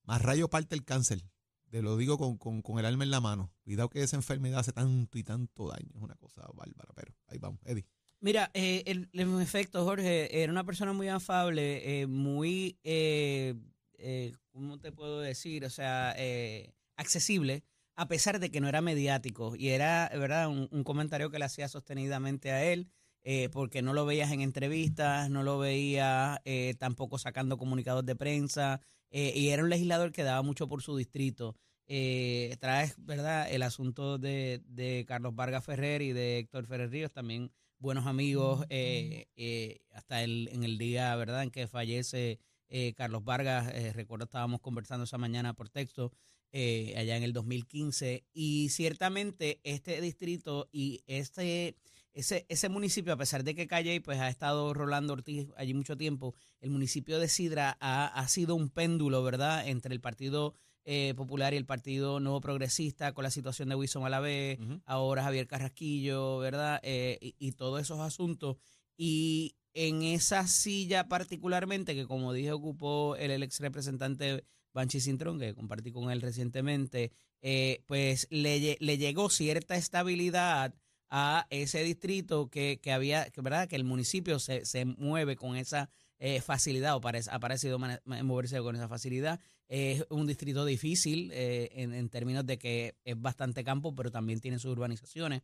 Más 0.03 0.21
rayo 0.21 0.49
parte 0.49 0.75
el 0.75 0.83
cáncer. 0.83 1.21
Te 1.69 1.81
lo 1.81 1.97
digo 1.97 2.17
con, 2.17 2.37
con- 2.37 2.61
con 2.61 2.79
el 2.79 2.85
alma 2.85 3.03
en 3.03 3.11
la 3.11 3.21
mano. 3.21 3.51
Cuidado 3.63 3.89
que 3.89 4.01
esa 4.01 4.15
enfermedad 4.15 4.59
hace 4.59 4.73
tanto 4.73 5.17
y 5.17 5.23
tanto 5.23 5.67
daño. 5.67 5.91
Es 5.95 6.01
una 6.01 6.15
cosa 6.15 6.41
bárbara, 6.55 6.89
pero 6.95 7.13
ahí 7.27 7.37
vamos, 7.37 7.59
Eddie. 7.65 7.85
Mira, 8.21 8.51
eh, 8.53 8.83
el, 8.85 9.09
en 9.13 9.39
efecto, 9.39 9.85
Jorge, 9.85 10.43
era 10.43 10.51
una 10.51 10.65
persona 10.65 10.91
muy 10.93 11.07
afable, 11.07 12.01
eh, 12.01 12.07
muy, 12.07 12.77
eh, 12.83 13.55
eh, 13.93 14.33
¿cómo 14.51 14.79
te 14.79 14.91
puedo 14.91 15.21
decir? 15.21 15.63
O 15.63 15.69
sea, 15.69 16.13
eh, 16.17 16.73
accesible, 16.97 17.63
a 17.95 18.07
pesar 18.07 18.39
de 18.39 18.49
que 18.51 18.59
no 18.61 18.67
era 18.67 18.81
mediático. 18.81 19.55
Y 19.55 19.69
era, 19.69 20.09
¿verdad?, 20.13 20.49
un, 20.49 20.67
un 20.71 20.83
comentario 20.83 21.29
que 21.29 21.39
le 21.39 21.45
hacía 21.45 21.69
sostenidamente 21.69 22.51
a 22.51 22.65
él. 22.65 22.89
Eh, 23.23 23.49
porque 23.51 23.81
no 23.81 23.93
lo 23.93 24.05
veías 24.05 24.31
en 24.31 24.41
entrevistas, 24.41 25.29
no 25.29 25.43
lo 25.43 25.57
veías 25.59 26.39
eh, 26.45 26.75
tampoco 26.79 27.17
sacando 27.17 27.57
comunicados 27.57 28.05
de 28.05 28.15
prensa, 28.15 28.81
eh, 29.11 29.33
y 29.35 29.49
era 29.49 29.63
un 29.63 29.69
legislador 29.69 30.11
que 30.11 30.23
daba 30.23 30.41
mucho 30.41 30.67
por 30.67 30.81
su 30.81 30.95
distrito. 30.97 31.55
Eh, 31.87 32.55
traes, 32.59 32.95
¿verdad?, 32.99 33.51
el 33.51 33.63
asunto 33.63 34.19
de, 34.19 34.61
de 34.67 35.05
Carlos 35.07 35.35
Vargas 35.35 35.65
Ferrer 35.65 36.01
y 36.03 36.13
de 36.13 36.39
Héctor 36.39 36.67
Ferrer 36.67 36.91
Ríos, 36.91 37.11
también 37.11 37.51
buenos 37.79 38.05
amigos, 38.05 38.65
eh, 38.69 39.25
eh, 39.35 39.79
hasta 39.91 40.23
el, 40.23 40.49
en 40.51 40.63
el 40.63 40.77
día, 40.77 41.15
¿verdad?, 41.15 41.43
en 41.43 41.49
que 41.51 41.67
fallece 41.67 42.39
eh, 42.67 42.93
Carlos 42.93 43.23
Vargas, 43.23 43.73
recuerdo 43.95 44.25
estábamos 44.25 44.61
conversando 44.61 45.05
esa 45.05 45.17
mañana 45.17 45.55
por 45.55 45.69
texto, 45.69 46.11
eh, 46.51 46.93
allá 46.97 47.17
en 47.17 47.23
el 47.23 47.33
2015, 47.33 48.23
y 48.33 48.69
ciertamente 48.69 49.59
este 49.63 49.99
distrito 50.01 50.69
y 50.71 51.03
este 51.07 51.75
ese, 52.13 52.45
ese 52.49 52.69
municipio, 52.69 53.13
a 53.13 53.17
pesar 53.17 53.43
de 53.43 53.55
que 53.55 53.67
Calle 53.67 54.01
pues, 54.01 54.19
ha 54.19 54.29
estado 54.29 54.73
Rolando 54.73 55.13
Ortiz 55.13 55.47
allí 55.57 55.73
mucho 55.73 55.95
tiempo, 55.97 56.33
el 56.59 56.69
municipio 56.69 57.19
de 57.19 57.27
Sidra 57.27 57.77
ha, 57.79 58.07
ha 58.07 58.27
sido 58.27 58.55
un 58.55 58.69
péndulo, 58.69 59.23
¿verdad?, 59.23 59.67
entre 59.67 59.93
el 59.93 60.01
Partido 60.01 60.55
eh, 60.85 61.13
Popular 61.15 61.53
y 61.53 61.57
el 61.57 61.65
Partido 61.65 62.19
Nuevo 62.19 62.41
Progresista, 62.41 63.13
con 63.13 63.23
la 63.23 63.31
situación 63.31 63.69
de 63.69 63.75
Wilson 63.75 64.01
Malavé, 64.01 64.59
ahora 64.85 65.23
Javier 65.23 65.47
Carrasquillo, 65.47 66.39
¿verdad?, 66.39 66.79
Eh, 66.83 67.17
y, 67.21 67.35
y 67.37 67.51
todos 67.51 67.81
esos 67.81 67.99
asuntos. 67.99 68.57
Y 68.97 69.55
en 69.73 70.01
esa 70.01 70.47
silla 70.47 71.07
particularmente, 71.07 71.95
que 71.95 72.05
como 72.05 72.33
dije, 72.33 72.51
ocupó 72.51 73.15
el, 73.15 73.43
ex 73.43 73.59
representante 73.59 74.43
Banchi 74.73 74.99
Cintrón, 74.99 75.39
que 75.39 75.53
compartí 75.53 75.91
con 75.91 76.11
él 76.11 76.21
recientemente, 76.21 77.11
eh, 77.41 77.83
pues 77.85 78.27
le, 78.29 78.77
le 78.79 78.97
llegó 78.97 79.29
cierta 79.29 79.75
estabilidad 79.75 80.73
a 81.09 81.47
ese 81.49 81.83
distrito 81.83 82.49
que, 82.49 82.79
que 82.81 82.91
había, 82.91 83.29
que, 83.29 83.41
¿verdad? 83.41 83.67
Que 83.67 83.75
el 83.75 83.83
municipio 83.83 84.39
se, 84.39 84.65
se 84.65 84.85
mueve 84.85 85.35
con 85.35 85.55
esa 85.55 85.89
eh, 86.19 86.41
facilidad 86.41 86.95
o 86.95 87.01
parece, 87.01 87.29
ha 87.31 87.39
parecido 87.39 87.79
moverse 88.05 88.59
con 88.59 88.75
esa 88.75 88.87
facilidad. 88.87 89.39
Es 89.67 90.05
un 90.09 90.27
distrito 90.27 90.65
difícil 90.65 91.31
eh, 91.33 91.69
en, 91.73 91.93
en 91.93 92.09
términos 92.09 92.45
de 92.45 92.57
que 92.57 92.95
es 93.03 93.19
bastante 93.19 93.63
campo, 93.63 93.95
pero 93.95 94.11
también 94.11 94.39
tiene 94.39 94.59
sus 94.59 94.71
urbanizaciones. 94.71 95.41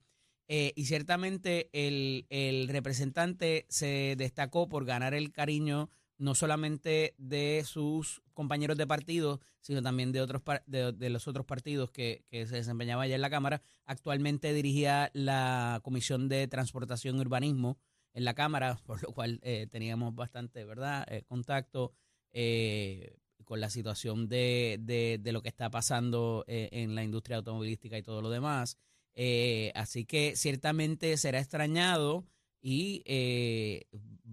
Eh, 0.47 0.73
y 0.75 0.85
ciertamente 0.85 1.69
el, 1.73 2.27
el 2.29 2.67
representante 2.67 3.65
se 3.67 4.15
destacó 4.15 4.69
por 4.69 4.85
ganar 4.85 5.15
el 5.15 5.31
cariño 5.31 5.89
no 6.17 6.35
solamente 6.35 7.13
de 7.17 7.63
sus 7.65 8.21
compañeros 8.33 8.77
de 8.77 8.87
partido, 8.87 9.41
sino 9.59 9.81
también 9.81 10.11
de 10.11 10.21
otros 10.21 10.41
de, 10.65 10.91
de 10.93 11.09
los 11.09 11.27
otros 11.27 11.45
partidos 11.45 11.91
que, 11.91 12.23
que 12.29 12.45
se 12.47 12.55
desempeñaba 12.55 13.03
allá 13.03 13.15
en 13.15 13.21
la 13.21 13.29
Cámara. 13.29 13.61
Actualmente 13.85 14.53
dirigía 14.53 15.09
la 15.13 15.79
Comisión 15.83 16.29
de 16.29 16.47
Transportación 16.47 17.17
y 17.17 17.19
Urbanismo 17.21 17.77
en 18.13 18.23
la 18.23 18.33
Cámara, 18.33 18.79
por 18.85 19.01
lo 19.03 19.11
cual 19.11 19.39
eh, 19.43 19.67
teníamos 19.69 20.15
bastante, 20.15 20.63
¿verdad?, 20.63 21.05
Eh, 21.09 21.23
contacto 21.27 21.91
eh, 22.31 23.17
con 23.43 23.59
la 23.59 23.69
situación 23.69 24.27
de, 24.27 24.77
de- 24.81 25.19
de 25.21 25.31
lo 25.31 25.41
que 25.41 25.49
está 25.49 25.69
pasando 25.69 26.43
eh, 26.47 26.69
en 26.71 26.95
la 26.95 27.03
industria 27.03 27.37
automovilística 27.37 27.97
y 27.97 28.03
todo 28.03 28.21
lo 28.21 28.29
demás. 28.29 28.77
Eh, 29.13 29.71
así 29.75 30.05
que 30.05 30.35
ciertamente 30.35 31.15
será 31.17 31.39
extrañado 31.39 32.25
y 32.61 33.03
eh, 33.05 33.87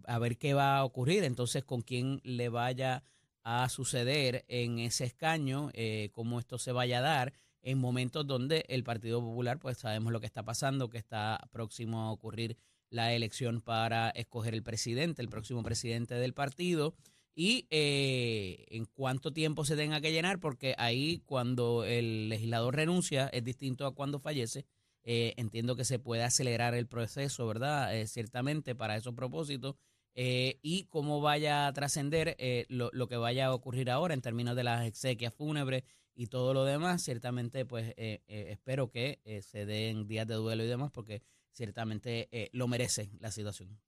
a 0.06 0.18
ver 0.18 0.38
qué 0.38 0.54
va 0.54 0.78
a 0.78 0.84
ocurrir 0.84 1.24
entonces 1.24 1.64
con 1.64 1.82
quién 1.82 2.20
le 2.24 2.48
vaya 2.48 3.04
a 3.44 3.68
suceder 3.68 4.44
en 4.48 4.78
ese 4.78 5.04
escaño, 5.04 5.70
eh, 5.74 6.10
cómo 6.12 6.38
esto 6.38 6.58
se 6.58 6.72
vaya 6.72 6.98
a 6.98 7.02
dar 7.02 7.32
en 7.62 7.78
momentos 7.78 8.26
donde 8.26 8.64
el 8.68 8.84
Partido 8.84 9.20
Popular, 9.20 9.58
pues 9.58 9.78
sabemos 9.78 10.12
lo 10.12 10.20
que 10.20 10.26
está 10.26 10.42
pasando, 10.42 10.90
que 10.90 10.98
está 10.98 11.48
próximo 11.52 12.02
a 12.02 12.12
ocurrir 12.12 12.56
la 12.90 13.14
elección 13.14 13.60
para 13.62 14.10
escoger 14.10 14.54
el 14.54 14.62
presidente, 14.62 15.22
el 15.22 15.28
próximo 15.28 15.62
presidente 15.62 16.14
del 16.14 16.34
partido, 16.34 16.94
y 17.34 17.66
eh, 17.70 18.66
en 18.68 18.84
cuánto 18.84 19.32
tiempo 19.32 19.64
se 19.64 19.76
tenga 19.76 20.00
que 20.00 20.12
llenar, 20.12 20.38
porque 20.38 20.74
ahí 20.76 21.22
cuando 21.24 21.84
el 21.84 22.28
legislador 22.28 22.76
renuncia 22.76 23.28
es 23.28 23.42
distinto 23.42 23.86
a 23.86 23.94
cuando 23.94 24.18
fallece. 24.18 24.66
Eh, 25.04 25.34
entiendo 25.36 25.74
que 25.76 25.84
se 25.84 25.98
puede 25.98 26.22
acelerar 26.22 26.74
el 26.74 26.86
proceso, 26.86 27.46
¿verdad? 27.46 27.96
Eh, 27.96 28.06
ciertamente 28.06 28.74
para 28.74 28.96
esos 28.96 29.14
propósitos. 29.14 29.74
eh, 30.14 30.58
y 30.62 30.84
cómo 30.84 31.20
vaya 31.22 31.66
a 31.66 31.72
trascender 31.72 32.36
eh, 32.38 32.66
lo, 32.68 32.90
lo 32.92 33.08
que 33.08 33.16
vaya 33.16 33.46
a 33.46 33.54
ocurrir 33.54 33.90
ahora 33.90 34.12
en 34.14 34.20
términos 34.20 34.54
de 34.56 34.64
las 34.64 34.86
exequias 34.86 35.34
fúnebres 35.34 35.84
y 36.14 36.26
todo 36.26 36.52
lo 36.54 36.64
demás. 36.64 37.02
Ciertamente, 37.02 37.64
pues 37.64 37.94
espero 37.96 38.90
que 38.90 39.20
se 39.42 39.64
den 39.64 40.06
días 40.06 40.26
de 40.26 40.34
duelo 40.34 40.64
y 40.64 40.66
demás, 40.68 40.90
porque 40.92 41.22
ciertamente 41.52 42.28
eh, 42.32 42.50
lo 42.52 42.68
merece 42.68 43.10
la 43.20 43.30
situación. 43.30 43.78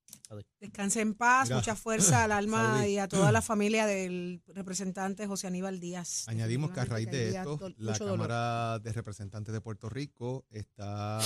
Descanse 0.59 1.01
en 1.01 1.13
paz, 1.13 1.49
Mira. 1.49 1.57
mucha 1.57 1.75
fuerza 1.75 2.23
al 2.23 2.31
alma 2.31 2.87
y 2.87 2.97
a 2.97 3.07
toda 3.07 3.31
la 3.31 3.41
familia 3.41 3.85
del 3.85 4.41
representante 4.47 5.27
José 5.27 5.47
Aníbal 5.47 5.79
Díaz. 5.79 6.27
Añadimos 6.27 6.71
que 6.71 6.79
a 6.79 6.85
raíz 6.85 7.09
de 7.11 7.29
esto, 7.29 7.71
la 7.77 7.93
dolor. 7.93 8.27
Cámara 8.27 8.79
de 8.79 8.91
Representantes 8.91 9.53
de 9.53 9.61
Puerto 9.61 9.89
Rico 9.89 10.45
está 10.49 11.19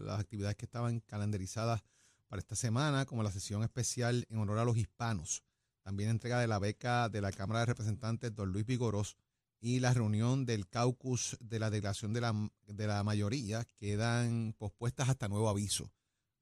las 0.00 0.18
actividades 0.18 0.56
que 0.56 0.64
estaban 0.64 1.00
calendarizadas 1.00 1.82
para 2.26 2.40
esta 2.40 2.56
semana, 2.56 3.04
como 3.04 3.22
la 3.22 3.30
sesión 3.30 3.62
especial 3.62 4.26
en 4.28 4.38
honor 4.38 4.58
a 4.58 4.64
los 4.64 4.76
hispanos, 4.76 5.42
también 5.82 6.10
entrega 6.10 6.40
de 6.40 6.48
la 6.48 6.58
beca 6.58 7.08
de 7.08 7.20
la 7.20 7.30
Cámara 7.30 7.60
de 7.60 7.66
Representantes 7.66 8.34
don 8.34 8.50
Luis 8.50 8.64
Vigoros 8.64 9.16
y 9.62 9.78
la 9.78 9.94
reunión 9.94 10.44
del 10.44 10.68
caucus 10.68 11.36
de 11.40 11.60
la 11.60 11.70
delegación 11.70 12.12
de 12.12 12.20
la, 12.20 12.50
de 12.66 12.86
la 12.88 13.04
mayoría 13.04 13.64
quedan 13.76 14.56
pospuestas 14.58 15.08
hasta 15.08 15.28
nuevo 15.28 15.48
aviso. 15.48 15.88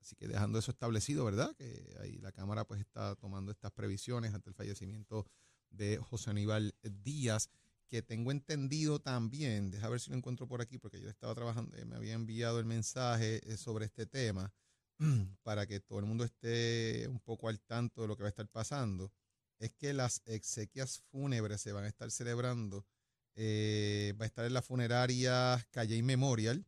Así 0.00 0.16
que 0.16 0.26
dejando 0.26 0.58
eso 0.58 0.70
establecido, 0.70 1.26
¿verdad? 1.26 1.54
Que 1.56 1.98
ahí 2.00 2.16
la 2.16 2.32
Cámara 2.32 2.64
pues 2.64 2.80
está 2.80 3.14
tomando 3.16 3.52
estas 3.52 3.72
previsiones 3.72 4.32
ante 4.32 4.48
el 4.48 4.54
fallecimiento 4.54 5.26
de 5.68 5.98
José 5.98 6.30
Aníbal 6.30 6.74
Díaz, 6.82 7.50
que 7.88 8.00
tengo 8.00 8.30
entendido 8.30 9.00
también, 9.00 9.70
deja 9.70 9.90
ver 9.90 10.00
si 10.00 10.10
lo 10.10 10.16
encuentro 10.16 10.48
por 10.48 10.62
aquí, 10.62 10.78
porque 10.78 10.98
yo 10.98 11.10
estaba 11.10 11.34
trabajando, 11.34 11.76
eh, 11.76 11.84
me 11.84 11.96
había 11.96 12.14
enviado 12.14 12.58
el 12.58 12.64
mensaje 12.64 13.42
eh, 13.44 13.58
sobre 13.58 13.84
este 13.84 14.06
tema, 14.06 14.50
para 15.42 15.66
que 15.66 15.80
todo 15.80 15.98
el 15.98 16.06
mundo 16.06 16.24
esté 16.24 17.06
un 17.06 17.20
poco 17.20 17.50
al 17.50 17.60
tanto 17.60 18.00
de 18.00 18.08
lo 18.08 18.16
que 18.16 18.22
va 18.22 18.28
a 18.28 18.30
estar 18.30 18.48
pasando, 18.48 19.12
es 19.58 19.72
que 19.72 19.92
las 19.92 20.22
exequias 20.24 21.00
fúnebres 21.10 21.60
se 21.60 21.72
van 21.72 21.84
a 21.84 21.88
estar 21.88 22.10
celebrando, 22.10 22.86
eh, 23.34 24.14
va 24.20 24.24
a 24.24 24.26
estar 24.26 24.44
en 24.44 24.52
la 24.54 24.62
funeraria 24.62 25.64
Calle 25.70 26.02
Memorial, 26.02 26.64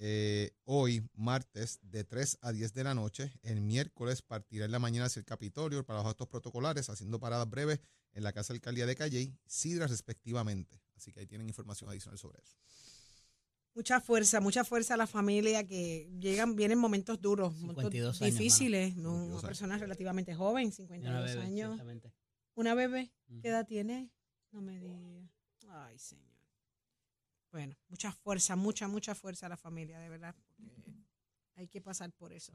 eh, 0.00 0.52
hoy, 0.64 1.08
martes, 1.14 1.80
de 1.82 2.04
3 2.04 2.38
a 2.42 2.52
10 2.52 2.72
de 2.72 2.84
la 2.84 2.94
noche. 2.94 3.32
El 3.42 3.60
miércoles 3.60 4.22
partirá 4.22 4.64
en 4.64 4.70
la 4.72 4.78
mañana 4.78 5.06
hacia 5.06 5.20
el 5.20 5.26
Capitolio 5.26 5.84
para 5.84 6.00
los 6.00 6.08
actos 6.08 6.28
protocolares, 6.28 6.88
haciendo 6.88 7.18
paradas 7.18 7.50
breves 7.50 7.80
en 8.12 8.22
la 8.22 8.32
Casa 8.32 8.52
de 8.52 8.58
Alcaldía 8.58 8.86
de 8.86 8.94
Calle, 8.94 9.36
Sidra 9.46 9.86
respectivamente. 9.86 10.80
Así 10.96 11.12
que 11.12 11.20
ahí 11.20 11.26
tienen 11.26 11.48
información 11.48 11.90
adicional 11.90 12.18
sobre 12.18 12.40
eso. 12.42 12.56
Mucha 13.74 14.00
fuerza, 14.00 14.40
mucha 14.40 14.64
fuerza 14.64 14.94
a 14.94 14.96
la 14.96 15.06
familia 15.06 15.64
que 15.66 16.10
llegan, 16.18 16.56
vienen 16.56 16.78
momentos 16.78 17.20
duros, 17.20 17.54
momentos 17.60 17.84
52 17.84 18.22
años, 18.22 18.34
difíciles. 18.34 18.96
¿no? 18.96 19.10
52 19.10 19.26
Una 19.28 19.30
años. 19.30 19.44
persona 19.44 19.78
relativamente 19.78 20.34
joven, 20.34 20.66
Una 20.66 20.72
52 20.74 21.24
bebé, 21.24 21.42
años. 21.42 21.80
¿Una 22.54 22.74
bebé? 22.74 23.12
¿Qué 23.40 23.48
edad 23.48 23.66
tiene? 23.66 24.10
No 24.50 24.60
me 24.62 24.80
diga. 24.80 24.98
Ay, 25.68 25.98
señor. 25.98 26.36
Bueno, 27.50 27.76
mucha 27.88 28.12
fuerza, 28.12 28.56
mucha, 28.56 28.88
mucha 28.88 29.14
fuerza 29.14 29.46
a 29.46 29.48
la 29.48 29.56
familia, 29.56 29.98
de 29.98 30.08
verdad. 30.08 30.34
porque 30.34 30.92
hay 31.56 31.68
que 31.68 31.80
pasar 31.80 32.12
por 32.12 32.32
eso 32.32 32.52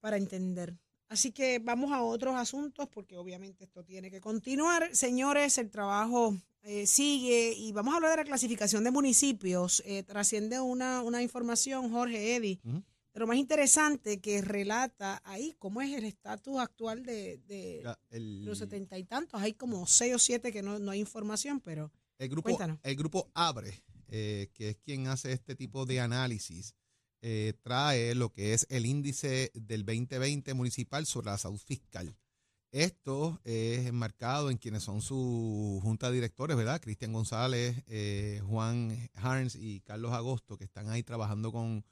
para 0.00 0.16
entender. 0.16 0.76
Así 1.08 1.32
que 1.32 1.58
vamos 1.58 1.92
a 1.92 2.02
otros 2.02 2.34
asuntos 2.34 2.88
porque 2.88 3.16
obviamente 3.16 3.64
esto 3.64 3.84
tiene 3.84 4.10
que 4.10 4.20
continuar. 4.20 4.94
Señores, 4.94 5.58
el 5.58 5.70
trabajo 5.70 6.36
eh, 6.62 6.86
sigue 6.86 7.52
y 7.52 7.72
vamos 7.72 7.92
a 7.92 7.96
hablar 7.96 8.12
de 8.12 8.16
la 8.18 8.24
clasificación 8.24 8.84
de 8.84 8.90
municipios. 8.90 9.82
Eh, 9.84 10.02
trasciende 10.02 10.60
una, 10.60 11.02
una 11.02 11.22
información, 11.22 11.90
Jorge 11.92 12.36
Eddy. 12.36 12.60
Pero 13.14 13.28
más 13.28 13.36
interesante 13.36 14.20
que 14.20 14.42
relata 14.42 15.22
ahí 15.24 15.54
cómo 15.60 15.80
es 15.80 15.96
el 15.96 16.04
estatus 16.04 16.58
actual 16.58 17.04
de, 17.04 17.38
de 17.46 17.80
Ya, 17.84 17.96
el, 18.10 18.44
los 18.44 18.58
setenta 18.58 18.98
y 18.98 19.04
tantos. 19.04 19.40
Hay 19.40 19.52
como 19.54 19.86
seis 19.86 20.16
o 20.16 20.18
siete 20.18 20.52
que 20.52 20.62
no, 20.62 20.80
no 20.80 20.90
hay 20.90 20.98
información, 20.98 21.60
pero 21.60 21.92
el 22.18 22.28
grupo, 22.28 22.48
cuéntanos. 22.48 22.80
el 22.82 22.96
grupo 22.96 23.30
Abre, 23.32 23.84
eh, 24.08 24.50
que 24.52 24.70
es 24.70 24.76
quien 24.78 25.06
hace 25.06 25.30
este 25.30 25.54
tipo 25.54 25.86
de 25.86 26.00
análisis, 26.00 26.74
eh, 27.22 27.54
trae 27.62 28.16
lo 28.16 28.32
que 28.32 28.52
es 28.52 28.66
el 28.68 28.84
índice 28.84 29.52
del 29.54 29.84
2020 29.84 30.52
municipal 30.54 31.06
sobre 31.06 31.26
la 31.26 31.38
salud 31.38 31.60
fiscal. 31.60 32.16
Esto 32.72 33.40
es 33.44 33.86
enmarcado 33.86 34.50
en 34.50 34.58
quienes 34.58 34.82
son 34.82 35.00
su 35.00 35.78
junta 35.84 36.08
de 36.08 36.16
directores, 36.16 36.56
¿verdad? 36.56 36.80
Cristian 36.80 37.12
González, 37.12 37.80
eh, 37.86 38.42
Juan 38.48 39.08
Harns 39.14 39.54
y 39.54 39.82
Carlos 39.82 40.10
Agosto, 40.10 40.58
que 40.58 40.64
están 40.64 40.90
ahí 40.90 41.04
trabajando 41.04 41.52
con, 41.52 41.84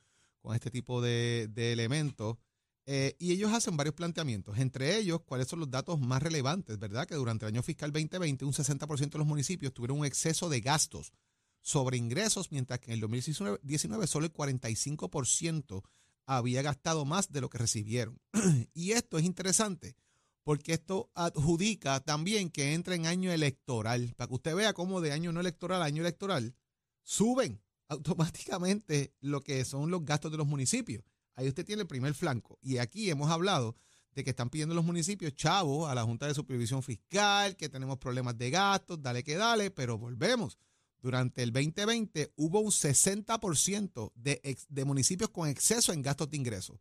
con 0.43 0.55
este 0.55 0.71
tipo 0.71 1.01
de, 1.01 1.49
elementos. 1.57 2.37
Eh, 2.85 3.15
y 3.19 3.33
ellos 3.33 3.53
hacen 3.53 3.77
varios 3.77 3.95
planteamientos, 3.95 4.59
entre 4.59 4.99
ellos, 4.99 5.21
cuáles 5.25 5.47
son 5.47 5.61
los 5.61 5.71
datos 5.71 6.01
más 6.01 6.21
relevantes, 6.21 6.79
¿verdad? 6.79 7.07
Que 7.07 7.15
durante 7.15 7.47
el 7.47 7.55
año 7.55 7.63
fiscal 7.63 7.93
2020 7.93 8.45
un 8.45 8.53
60% 8.53 9.11
de 9.11 9.19
los 9.19 9.27
municipios 9.27 9.73
tuvieron 9.73 10.01
un 10.01 10.05
exceso 10.05 10.49
de 10.49 10.61
gastos 10.61 11.13
sobre 11.61 11.97
ingresos, 11.97 12.51
mientras 12.51 12.81
que 12.81 12.87
en 12.87 12.95
el 12.95 13.01
2019 13.01 13.61
19 13.63 14.07
solo 14.09 14.27
el 14.27 14.33
45% 14.33 15.85
había 16.27 16.63
gastado 16.63 17.05
más 17.05 17.31
de 17.31 17.41
lo 17.41 17.49
que 17.49 17.59
recibieron. 17.59 18.21
y 18.75 18.93
esto 18.93 19.17
es 19.17 19.25
interesante 19.25 19.97
porque 20.45 20.73
esto 20.73 21.11
adjudica 21.15 22.01
también 22.01 22.51
que 22.51 22.75
entra 22.75 22.95
en 22.95 23.07
año 23.07 23.33
electoral, 23.33 24.13
para 24.17 24.29
que 24.29 24.35
usted 24.35 24.55
vea 24.55 24.73
cómo 24.73 25.01
de 25.01 25.13
año 25.13 25.33
no 25.33 25.41
electoral 25.41 25.83
a 25.83 25.87
año 25.87 26.03
electoral 26.03 26.55
suben 27.03 27.63
automáticamente 27.93 29.15
lo 29.21 29.41
que 29.41 29.65
son 29.65 29.91
los 29.91 30.05
gastos 30.05 30.31
de 30.31 30.39
los 30.39 30.47
municipios. 30.47 31.05
Ahí 31.35 31.49
usted 31.49 31.65
tiene 31.65 31.83
el 31.83 31.89
primer 31.89 32.15
flanco. 32.15 32.59
Y 32.63 32.79
aquí 32.79 33.09
hemos 33.11 33.31
hablado 33.31 33.77
de 34.15 34.25
que 34.25 34.31
están 34.31 34.51
pidiendo 34.51 34.75
los 34.75 34.85
municipios 34.85 35.35
chavos 35.35 35.91
a 35.91 35.95
la 35.95 36.05
Junta 36.05 36.27
de 36.27 36.35
Supervisión 36.35 36.83
Fiscal, 36.83 37.57
que 37.57 37.69
tenemos 37.69 37.99
problemas 37.99 38.37
de 38.37 38.51
gastos, 38.51 39.03
dale 39.03 39.23
que 39.25 39.37
dale, 39.37 39.71
pero 39.71 39.97
volvemos. 39.97 40.59
Durante 41.01 41.43
el 41.43 41.53
2020 41.53 42.33
hubo 42.37 42.61
un 42.61 42.71
60% 42.71 44.13
de, 44.15 44.57
de 44.69 44.85
municipios 44.85 45.31
con 45.31 45.49
exceso 45.49 45.93
en 45.93 46.03
gastos 46.03 46.31
de 46.31 46.37
ingresos. 46.37 46.79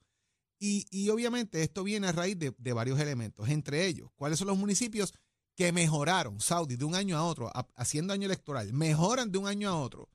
Y, 0.64 1.10
obviamente 1.10 1.64
esto 1.64 1.84
viene 1.84 2.08
a 2.08 2.12
raíz 2.12 2.38
de, 2.38 2.74
varios 2.74 3.00
elementos, 3.00 3.50
entre 3.50 3.88
ellos, 3.88 4.12
cuáles 4.16 4.38
son 4.38 4.48
los 4.48 4.60
municipios 4.60 5.12
que 5.56 5.72
mejoraron, 5.72 6.40
Saudi, 6.40 6.76
de 6.76 6.86
un 6.86 6.94
año 6.94 7.18
a 7.18 7.24
otro, 7.24 7.52
haciendo 7.76 8.14
año 8.14 8.28
electoral, 8.28 8.72
mejoran 8.72 9.32
de 9.32 9.40
un 9.40 9.48
año 9.48 9.70
a 9.70 9.82
otro. 9.82 10.08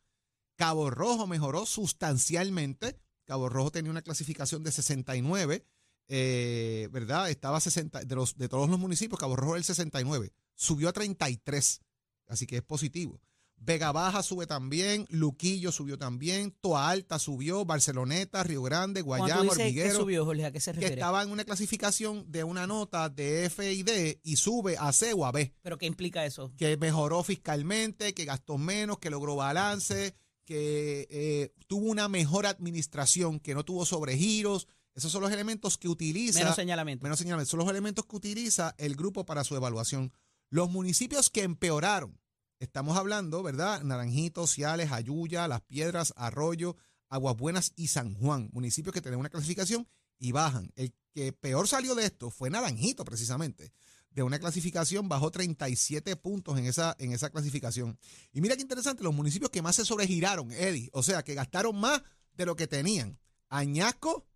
Cabo 0.56 0.90
Rojo 0.90 1.26
mejoró 1.26 1.66
sustancialmente. 1.66 2.98
Cabo 3.24 3.48
Rojo 3.48 3.70
tenía 3.70 3.90
una 3.90 4.02
clasificación 4.02 4.62
de 4.62 4.72
69, 4.72 5.64
eh, 6.08 6.88
¿verdad? 6.92 7.30
Estaba 7.30 7.60
60, 7.60 8.04
de, 8.04 8.14
los, 8.14 8.36
de 8.36 8.48
todos 8.48 8.68
los 8.68 8.78
municipios, 8.78 9.18
Cabo 9.18 9.36
Rojo 9.36 9.52
era 9.52 9.58
el 9.58 9.64
69, 9.64 10.32
subió 10.54 10.88
a 10.88 10.92
33, 10.92 11.80
así 12.28 12.46
que 12.46 12.56
es 12.56 12.62
positivo. 12.62 13.20
Vega 13.58 13.90
Baja 13.90 14.22
sube 14.22 14.46
también, 14.46 15.06
Luquillo 15.08 15.72
subió 15.72 15.98
también, 15.98 16.54
Toa 16.60 16.90
Alta 16.90 17.18
subió, 17.18 17.64
Barceloneta, 17.64 18.42
Río 18.44 18.62
Grande, 18.62 19.00
Guayama, 19.00 19.50
Hormiguero. 19.50 19.88
¿Qué 19.88 19.96
subió, 19.96 20.24
Jorge? 20.24 20.44
¿A 20.44 20.52
qué 20.52 20.60
se 20.60 20.72
refiere? 20.72 20.94
Que 20.94 21.00
estaba 21.00 21.22
en 21.22 21.30
una 21.30 21.44
clasificación 21.44 22.30
de 22.30 22.44
una 22.44 22.66
nota 22.66 23.08
de 23.08 23.46
F 23.46 23.72
y 23.72 23.82
D 23.82 24.20
y 24.22 24.36
sube 24.36 24.76
a 24.78 24.92
C 24.92 25.14
o 25.14 25.24
a 25.24 25.32
B. 25.32 25.54
¿Pero 25.62 25.78
qué 25.78 25.86
implica 25.86 26.26
eso? 26.26 26.52
Que 26.58 26.76
mejoró 26.76 27.22
fiscalmente, 27.22 28.12
que 28.12 28.26
gastó 28.26 28.58
menos, 28.58 28.98
que 28.98 29.10
logró 29.10 29.36
balance, 29.36 30.14
que 30.46 31.06
eh, 31.10 31.52
tuvo 31.66 31.90
una 31.90 32.08
mejor 32.08 32.46
administración, 32.46 33.38
que 33.38 33.54
no 33.54 33.64
tuvo 33.64 33.84
sobregiros. 33.84 34.66
Esos 34.94 35.12
son 35.12 35.20
los 35.20 35.32
elementos 35.32 35.76
que 35.76 35.88
utiliza. 35.88 36.38
Menos 36.38 36.56
señalamiento. 36.56 37.02
Menos 37.02 37.18
señalamiento. 37.18 37.50
Son 37.50 37.60
los 37.60 37.68
elementos 37.68 38.06
que 38.06 38.16
utiliza 38.16 38.74
el 38.78 38.96
grupo 38.96 39.26
para 39.26 39.44
su 39.44 39.54
evaluación. 39.54 40.10
Los 40.48 40.70
municipios 40.70 41.28
que 41.28 41.42
empeoraron 41.42 42.18
Estamos 42.58 42.96
hablando, 42.96 43.42
¿verdad? 43.42 43.82
Naranjito, 43.82 44.46
Ciales, 44.46 44.90
Ayuya, 44.90 45.46
Las 45.46 45.60
Piedras, 45.60 46.14
Arroyo, 46.16 46.76
Aguas 47.08 47.36
Buenas 47.36 47.72
y 47.76 47.88
San 47.88 48.14
Juan, 48.14 48.48
municipios 48.52 48.94
que 48.94 49.02
tienen 49.02 49.20
una 49.20 49.28
clasificación 49.28 49.86
y 50.18 50.32
bajan. 50.32 50.72
El 50.74 50.94
que 51.12 51.32
peor 51.34 51.68
salió 51.68 51.94
de 51.94 52.06
esto 52.06 52.30
fue 52.30 52.48
Naranjito, 52.48 53.04
precisamente. 53.04 53.72
De 54.16 54.22
una 54.22 54.38
clasificación 54.38 55.10
bajó 55.10 55.30
37 55.30 56.16
puntos 56.16 56.58
en 56.58 56.64
esa, 56.64 56.96
en 56.98 57.12
esa 57.12 57.28
clasificación. 57.28 57.98
Y 58.32 58.40
mira 58.40 58.56
qué 58.56 58.62
interesante, 58.62 59.04
los 59.04 59.14
municipios 59.14 59.50
que 59.50 59.60
más 59.60 59.76
se 59.76 59.84
sobregiraron, 59.84 60.50
Eddie, 60.52 60.88
o 60.94 61.02
sea, 61.02 61.22
que 61.22 61.34
gastaron 61.34 61.78
más 61.78 62.02
de 62.32 62.46
lo 62.46 62.56
que 62.56 62.66
tenían. 62.66 63.18
Añasco, 63.50 64.26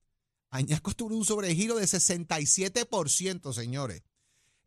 Añasco 0.51 0.93
tuvo 0.93 1.17
un 1.17 1.25
sobregiro 1.25 1.77
de 1.77 1.87
67%, 1.87 3.55
señores. 3.55 4.03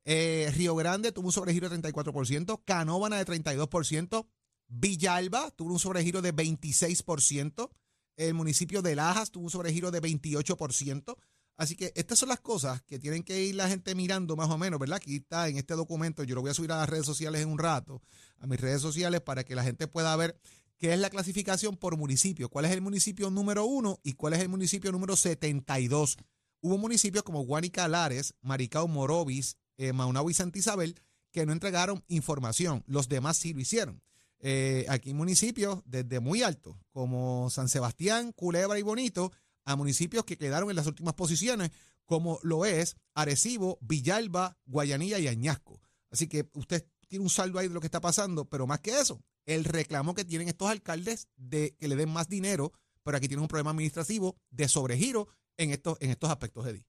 Eh, 0.03 0.51
Río 0.55 0.73
Grande 0.75 1.11
tuvo 1.11 1.27
un 1.27 1.31
sobregiro 1.31 1.69
de 1.69 1.79
34%, 1.79 2.63
Canóvana 2.65 3.17
de 3.23 3.25
32%, 3.27 4.27
Villalba 4.67 5.51
tuvo 5.51 5.73
un 5.73 5.79
sobregiro 5.79 6.23
de 6.23 6.33
26%, 6.33 7.69
el 8.17 8.33
municipio 8.33 8.81
de 8.81 8.95
Lajas 8.95 9.29
tuvo 9.29 9.43
un 9.43 9.51
sobregiro 9.51 9.91
de 9.91 10.01
28%. 10.01 11.15
Así 11.55 11.75
que 11.75 11.93
estas 11.95 12.17
son 12.19 12.29
las 12.29 12.39
cosas 12.39 12.81
que 12.83 12.97
tienen 12.97 13.23
que 13.23 13.43
ir 13.43 13.55
la 13.55 13.69
gente 13.69 13.93
mirando 13.93 14.35
más 14.35 14.49
o 14.49 14.57
menos, 14.57 14.79
¿verdad? 14.79 14.97
Aquí 14.97 15.17
está 15.17 15.47
en 15.47 15.57
este 15.57 15.75
documento, 15.75 16.23
yo 16.23 16.35
lo 16.35 16.41
voy 16.41 16.51
a 16.51 16.53
subir 16.53 16.71
a 16.71 16.77
las 16.77 16.89
redes 16.89 17.05
sociales 17.05 17.41
en 17.41 17.49
un 17.49 17.59
rato, 17.59 18.01
a 18.39 18.47
mis 18.47 18.59
redes 18.59 18.81
sociales, 18.81 19.21
para 19.21 19.43
que 19.43 19.55
la 19.55 19.63
gente 19.63 19.87
pueda 19.87 20.15
ver 20.15 20.39
qué 20.79 20.93
es 20.93 20.99
la 20.99 21.09
clasificación 21.09 21.77
por 21.77 21.95
municipio, 21.95 22.49
cuál 22.49 22.65
es 22.65 22.71
el 22.71 22.81
municipio 22.81 23.29
número 23.29 23.65
uno 23.65 23.99
y 24.03 24.13
cuál 24.13 24.33
es 24.33 24.39
el 24.39 24.49
municipio 24.49 24.91
número 24.91 25.15
72. 25.15 26.17
Hubo 26.61 26.77
municipios 26.77 27.23
como 27.23 27.45
Guanica 27.45 27.87
Lares, 27.87 28.33
Maricao 28.41 28.87
Morovis, 28.87 29.57
eh, 29.77 29.91
y 30.27 30.33
Santa 30.33 30.59
Isabel, 30.59 30.95
que 31.31 31.45
no 31.45 31.51
entregaron 31.51 32.03
información. 32.07 32.83
Los 32.87 33.09
demás 33.09 33.37
sí 33.37 33.53
lo 33.53 33.61
hicieron. 33.61 34.01
Eh, 34.39 34.85
aquí 34.89 35.13
municipios 35.13 35.81
desde 35.85 36.19
muy 36.19 36.43
alto, 36.43 36.77
como 36.91 37.49
San 37.49 37.69
Sebastián, 37.69 38.33
Culebra 38.33 38.77
y 38.77 38.81
Bonito, 38.81 39.31
a 39.65 39.75
municipios 39.75 40.25
que 40.25 40.37
quedaron 40.37 40.69
en 40.69 40.75
las 40.75 40.87
últimas 40.87 41.13
posiciones, 41.13 41.71
como 42.05 42.39
lo 42.43 42.65
es 42.65 42.95
Arecibo, 43.13 43.77
Villalba, 43.81 44.57
Guayanilla 44.65 45.19
y 45.19 45.27
Añasco. 45.27 45.81
Así 46.11 46.27
que 46.27 46.49
usted 46.53 46.85
tiene 47.07 47.23
un 47.23 47.29
saldo 47.29 47.59
ahí 47.59 47.67
de 47.67 47.73
lo 47.73 47.79
que 47.79 47.87
está 47.87 48.01
pasando, 48.01 48.45
pero 48.45 48.67
más 48.67 48.79
que 48.79 48.99
eso, 48.99 49.23
el 49.45 49.65
reclamo 49.65 50.13
que 50.13 50.25
tienen 50.25 50.47
estos 50.47 50.69
alcaldes 50.69 51.27
de 51.37 51.75
que 51.79 51.87
le 51.87 51.95
den 51.95 52.09
más 52.09 52.27
dinero, 52.27 52.73
pero 53.03 53.17
aquí 53.17 53.27
tienen 53.27 53.43
un 53.43 53.47
problema 53.47 53.71
administrativo 53.71 54.35
de 54.49 54.67
sobregiro 54.67 55.27
en 55.57 55.71
estos, 55.71 55.97
en 56.01 56.09
estos 56.09 56.29
aspectos, 56.29 56.67
Eddie. 56.67 56.85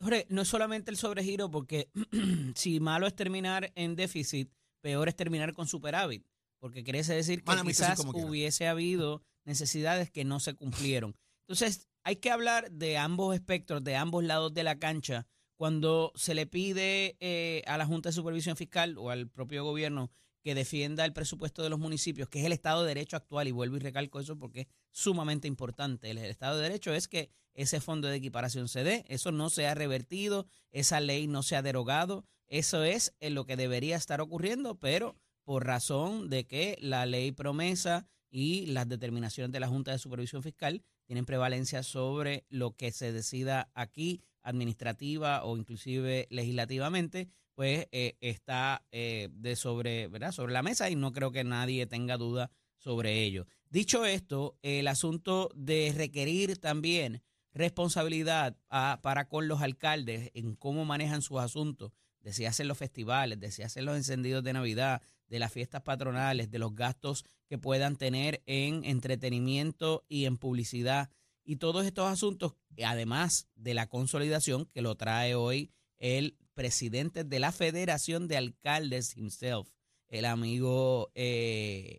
Jorge, 0.00 0.26
no 0.30 0.42
es 0.42 0.48
solamente 0.48 0.90
el 0.90 0.96
sobregiro, 0.96 1.50
porque 1.50 1.90
si 2.56 2.80
malo 2.80 3.06
es 3.06 3.14
terminar 3.14 3.72
en 3.76 3.94
déficit, 3.94 4.50
peor 4.80 5.08
es 5.08 5.16
terminar 5.16 5.52
con 5.52 5.68
superávit, 5.68 6.26
porque 6.58 6.82
quiere 6.82 7.02
decir 7.02 7.44
que 7.44 7.52
quizás 7.64 8.00
hubiese 8.00 8.68
habido 8.68 9.22
necesidades 9.44 10.10
que 10.10 10.24
no 10.24 10.40
se 10.40 10.54
cumplieron. 10.54 11.16
Entonces, 11.52 11.86
hay 12.02 12.16
que 12.16 12.30
hablar 12.30 12.70
de 12.70 12.96
ambos 12.96 13.34
espectros, 13.34 13.84
de 13.84 13.94
ambos 13.94 14.24
lados 14.24 14.54
de 14.54 14.62
la 14.62 14.78
cancha, 14.78 15.26
cuando 15.58 16.10
se 16.14 16.34
le 16.34 16.46
pide 16.46 17.18
eh, 17.20 17.62
a 17.66 17.76
la 17.76 17.84
Junta 17.84 18.08
de 18.08 18.14
Supervisión 18.14 18.56
Fiscal 18.56 18.96
o 18.96 19.10
al 19.10 19.28
propio 19.28 19.62
gobierno 19.62 20.10
que 20.42 20.54
defienda 20.54 21.04
el 21.04 21.12
presupuesto 21.12 21.62
de 21.62 21.68
los 21.68 21.78
municipios, 21.78 22.30
que 22.30 22.40
es 22.40 22.46
el 22.46 22.52
Estado 22.52 22.80
de 22.80 22.88
Derecho 22.88 23.18
actual, 23.18 23.48
y 23.48 23.50
vuelvo 23.50 23.76
y 23.76 23.80
recalco 23.80 24.18
eso 24.18 24.38
porque 24.38 24.62
es 24.62 24.68
sumamente 24.92 25.46
importante. 25.46 26.10
El 26.10 26.16
Estado 26.16 26.56
de 26.56 26.62
Derecho 26.62 26.94
es 26.94 27.06
que 27.06 27.28
ese 27.52 27.82
fondo 27.82 28.08
de 28.08 28.16
equiparación 28.16 28.66
se 28.66 28.82
dé, 28.82 29.04
eso 29.08 29.30
no 29.30 29.50
se 29.50 29.66
ha 29.66 29.74
revertido, 29.74 30.46
esa 30.70 31.00
ley 31.00 31.26
no 31.26 31.42
se 31.42 31.56
ha 31.56 31.60
derogado, 31.60 32.24
eso 32.48 32.82
es 32.82 33.14
en 33.20 33.34
lo 33.34 33.44
que 33.44 33.58
debería 33.58 33.96
estar 33.96 34.22
ocurriendo, 34.22 34.80
pero 34.80 35.16
por 35.44 35.66
razón 35.66 36.30
de 36.30 36.46
que 36.46 36.78
la 36.80 37.04
ley 37.04 37.30
promesa 37.30 38.06
y 38.30 38.64
las 38.66 38.88
determinaciones 38.88 39.52
de 39.52 39.60
la 39.60 39.68
Junta 39.68 39.92
de 39.92 39.98
Supervisión 39.98 40.42
Fiscal 40.42 40.82
tienen 41.12 41.26
prevalencia 41.26 41.82
sobre 41.82 42.46
lo 42.48 42.74
que 42.74 42.90
se 42.90 43.12
decida 43.12 43.70
aquí 43.74 44.22
administrativa 44.40 45.44
o 45.44 45.58
inclusive 45.58 46.26
legislativamente, 46.30 47.28
pues 47.54 47.86
eh, 47.92 48.16
está 48.22 48.86
eh, 48.92 49.28
de 49.30 49.54
sobre, 49.54 50.08
¿verdad? 50.08 50.32
sobre 50.32 50.54
la 50.54 50.62
mesa 50.62 50.88
y 50.88 50.96
no 50.96 51.12
creo 51.12 51.30
que 51.30 51.44
nadie 51.44 51.86
tenga 51.86 52.16
duda 52.16 52.50
sobre 52.78 53.24
ello. 53.24 53.44
Dicho 53.68 54.06
esto, 54.06 54.56
el 54.62 54.88
asunto 54.88 55.50
de 55.54 55.92
requerir 55.94 56.56
también 56.56 57.22
responsabilidad 57.52 58.56
para 59.02 59.28
con 59.28 59.48
los 59.48 59.60
alcaldes 59.60 60.30
en 60.32 60.56
cómo 60.56 60.86
manejan 60.86 61.20
sus 61.20 61.40
asuntos, 61.40 61.92
de 62.20 62.32
si 62.32 62.46
hacen 62.46 62.68
los 62.68 62.78
festivales, 62.78 63.38
de 63.38 63.50
si 63.50 63.62
hacen 63.62 63.84
los 63.84 63.98
encendidos 63.98 64.42
de 64.44 64.54
Navidad, 64.54 65.02
de 65.32 65.38
las 65.38 65.50
fiestas 65.50 65.80
patronales, 65.80 66.50
de 66.50 66.58
los 66.58 66.74
gastos 66.74 67.24
que 67.48 67.56
puedan 67.56 67.96
tener 67.96 68.42
en 68.44 68.84
entretenimiento 68.84 70.04
y 70.06 70.26
en 70.26 70.36
publicidad 70.36 71.08
y 71.42 71.56
todos 71.56 71.86
estos 71.86 72.06
asuntos, 72.06 72.54
además 72.84 73.48
de 73.54 73.72
la 73.72 73.88
consolidación 73.88 74.66
que 74.66 74.82
lo 74.82 74.94
trae 74.94 75.34
hoy 75.34 75.72
el 75.98 76.36
presidente 76.52 77.24
de 77.24 77.40
la 77.40 77.50
Federación 77.50 78.28
de 78.28 78.36
Alcaldes 78.36 79.16
himself, 79.16 79.70
el 80.10 80.26
amigo 80.26 81.10
eh, 81.14 81.98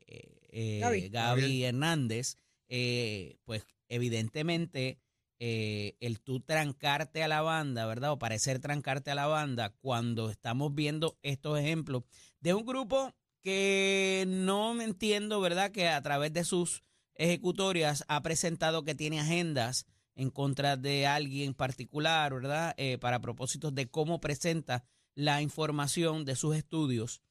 eh, 0.52 1.10
Gaby. 1.12 1.63
Hernández, 1.63 2.38
eh, 2.67 3.38
pues 3.46 3.65
evidentemente 3.89 5.00
el 5.39 6.22
tú 6.22 6.39
trancarte 6.39 7.24
a 7.24 7.28
la 7.28 7.41
banda, 7.41 7.88
¿verdad? 7.88 8.12
O 8.12 8.19
parecer 8.19 8.60
trancarte 8.60 9.10
a 9.10 9.15
la 9.15 9.26
banda 9.26 9.76
cuando 9.82 10.30
estamos 10.30 10.74
viendo 10.74 11.17
estos 11.24 11.60
ejemplos 11.60 12.04
de 12.39 12.54
un 12.54 12.65
grupo 12.65 13.13
que 13.43 14.25
no 14.27 14.82
entiendo, 14.82 15.41
¿verdad? 15.41 15.71
Que 15.71 15.89
a 15.89 16.01
través 16.01 16.34
de 16.34 16.43
sus 16.43 16.84
ejecutorias 17.15 18.03
ha 18.08 18.21
presentado 18.23 18.84
que 18.84 18.95
tiene 18.95 19.19
agendas 19.19 19.86
en 20.15 20.29
contra 20.29 20.77
de 20.77 21.06
alguien 21.08 21.53
particular, 21.53 22.34
¿verdad? 22.34 22.73
Eh, 22.77 22.97
para 22.97 23.19
propósitos 23.19 23.75
de 23.75 23.89
cómo 23.89 24.19
presenta 24.19 24.86
la 25.15 25.41
información 25.41 26.25
de 26.25 26.36
sus 26.36 26.56
estudios. 26.56 27.21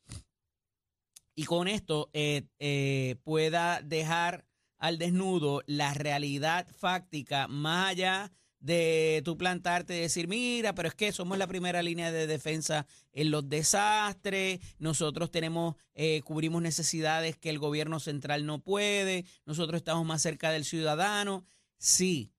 Y 1.34 1.44
con 1.44 1.66
esto 1.66 2.10
eh, 2.12 2.48
eh, 2.58 3.16
pueda 3.24 3.80
dejar 3.82 4.44
al 4.78 4.98
desnudo 4.98 5.62
la 5.66 5.94
realidad 5.94 6.68
fáctica 6.76 7.48
más 7.48 7.90
allá 7.90 8.32
de 8.62 9.20
tu 9.24 9.36
plantarte 9.36 9.94
y 9.96 10.00
decir, 10.00 10.26
mira, 10.26 10.74
pero 10.74 10.88
es 10.88 10.94
que 10.94 11.12
somos 11.12 11.36
la 11.36 11.46
primera 11.46 11.82
línea 11.82 12.10
de 12.10 12.26
defensa 12.26 12.86
en 13.12 13.30
los 13.30 13.46
desastres, 13.48 14.60
nosotros 14.78 15.30
tenemos, 15.30 15.76
cubrimos 16.24 16.62
necesidades 16.62 17.36
que 17.36 17.50
el 17.50 17.58
gobierno 17.58 18.00
central 18.00 18.46
no 18.46 18.60
puede, 18.60 19.26
nosotros 19.44 19.76
estamos 19.76 20.06
más 20.06 20.22
cerca 20.22 20.50
del 20.50 20.64
ciudadano. 20.64 21.44
Sí, 21.76 22.32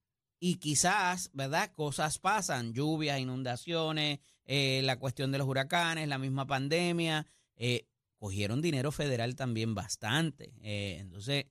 y 0.45 0.55
quizás, 0.55 1.29
¿verdad? 1.31 1.71
Cosas 1.73 2.19
pasan, 2.19 2.73
lluvias, 2.73 3.17
inundaciones, 3.17 4.19
eh, 4.43 4.81
la 4.83 4.99
cuestión 4.99 5.31
de 5.31 5.37
los 5.37 5.47
huracanes, 5.47 6.05
la 6.09 6.17
misma 6.17 6.45
pandemia, 6.45 7.25
eh, 7.55 7.87
cogieron 8.17 8.61
dinero 8.61 8.91
federal 8.91 9.35
también 9.35 9.73
bastante. 9.73 10.53
Eh, 10.61 10.97
entonces, 10.99 11.45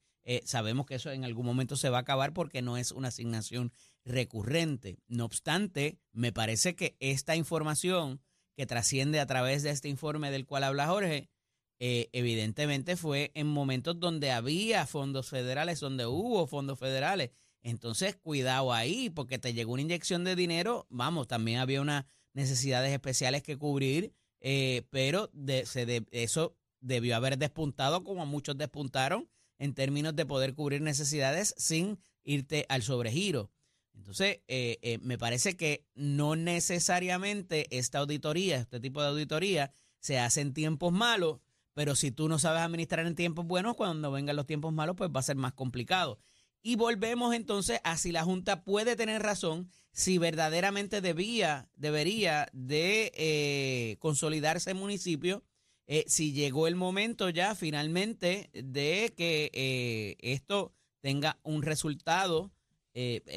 sabemos 0.45 0.85
que 0.85 0.97
eso 0.97 1.11
en 1.11 1.25
algún 1.25 1.47
momento 1.47 1.75
se 1.75 1.89
va 1.89 1.97
a 1.97 2.01
acabar 2.03 2.35
porque 2.35 2.61
no 2.61 2.77
es 2.77 2.93
una 2.93 3.09
asignación 3.09 3.73
recurrente. 4.05 4.99
No 5.09 5.25
obstante, 5.25 5.99
me 6.13 6.33
parece 6.33 6.75
que 6.75 6.97
esta 7.01 7.37
información 7.37 8.21
que 8.57 8.67
trasciende 8.67 9.21
a 9.21 9.27
través 9.27 9.63
de 9.63 9.71
este 9.71 9.89
informe 9.89 10.31
del 10.31 10.47
cual 10.47 10.65
habla 10.65 10.89
Jorge, 10.89 11.31
evidentemente 11.79 12.97
fue 12.97 13.33
en 13.35 13.49
momentos 13.49 13.99
donde 13.99 14.31
había 14.31 14.87
fondos 14.87 15.29
federales, 15.31 15.81
donde 15.81 16.07
hubo 16.07 16.47
fondos 16.47 16.79
federales. 16.79 17.31
Entonces, 17.63 18.17
cuidado 18.17 18.73
ahí, 18.73 19.09
porque 19.11 19.39
te 19.39 19.55
llegó 19.55 19.73
una 19.73 19.83
inyección 19.83 20.25
de 20.25 20.37
dinero, 20.37 20.87
vamos, 20.91 21.29
también 21.29 21.59
había 21.61 21.81
unas 21.81 22.05
necesidades 22.35 22.93
especiales 22.93 23.43
que 23.43 23.57
cubrir, 23.57 24.15
eh, 24.41 24.83
pero 24.91 25.31
de, 25.33 25.65
se 25.67 26.05
eso 26.11 26.57
debió 26.81 27.15
haber 27.15 27.39
despuntado 27.39 28.03
como 28.03 28.27
muchos 28.27 28.59
despuntaron 28.59 29.29
en 29.59 29.75
términos 29.75 30.17
de 30.17 30.27
poder 30.27 30.55
cubrir 30.55 30.83
necesidades 30.83 31.55
sin 31.57 32.01
irte 32.25 32.67
al 32.69 32.83
sobregiro. 32.83 33.53
Entonces, 33.95 34.41
eh, 34.49 34.79
eh, 34.83 34.99
me 35.03 35.19
parece 35.19 35.57
que 35.57 35.87
no 35.95 36.37
necesariamente 36.37 37.67
esta 37.77 37.99
auditoría, 37.99 38.59
este 38.59 38.81
tipo 38.81 39.03
de 39.03 39.09
auditoría, 39.09 39.73
se 40.01 40.19
hace 40.19 40.41
en 40.41 40.55
tiempos 40.55 40.93
malos, 40.93 41.41
pero 41.75 41.95
si 41.95 42.11
tú 42.11 42.29
no 42.29 42.39
sabes 42.39 42.63
administrar 42.63 43.07
en 43.07 43.15
tiempos 43.15 43.47
buenos, 43.47 43.77
cuando 43.77 44.11
vengan 44.11 44.37
los 44.37 44.47
tiempos 44.47 44.73
malos, 44.73 44.97
pues 44.97 45.11
va 45.15 45.21
a 45.21 45.25
ser 45.25 45.37
más 45.37 45.53
complicado. 45.53 46.19
Y 46.63 46.77
volvemos 46.77 47.35
entonces 47.35 47.81
a 47.83 47.97
si 47.97 48.13
la 48.13 48.23
Junta 48.23 48.63
puede 48.63 48.95
tener 48.95 49.23
razón, 49.23 49.69
si 49.93 50.19
verdaderamente 50.19 51.01
debía, 51.01 51.69
debería 51.75 52.49
de 52.53 53.13
eh, 53.17 53.97
consolidarse 53.99 54.71
el 54.71 54.77
municipio, 54.77 55.45
eh, 55.87 56.05
si 56.07 56.33
llegó 56.33 56.69
el 56.69 56.77
momento 56.77 57.29
ya 57.31 57.57
finalmente 57.57 58.51
de 58.53 59.13
que 59.17 59.51
eh, 59.53 60.17
esto 60.21 60.73
tenga 61.01 61.41
un 61.43 61.63
resultado 61.63 62.53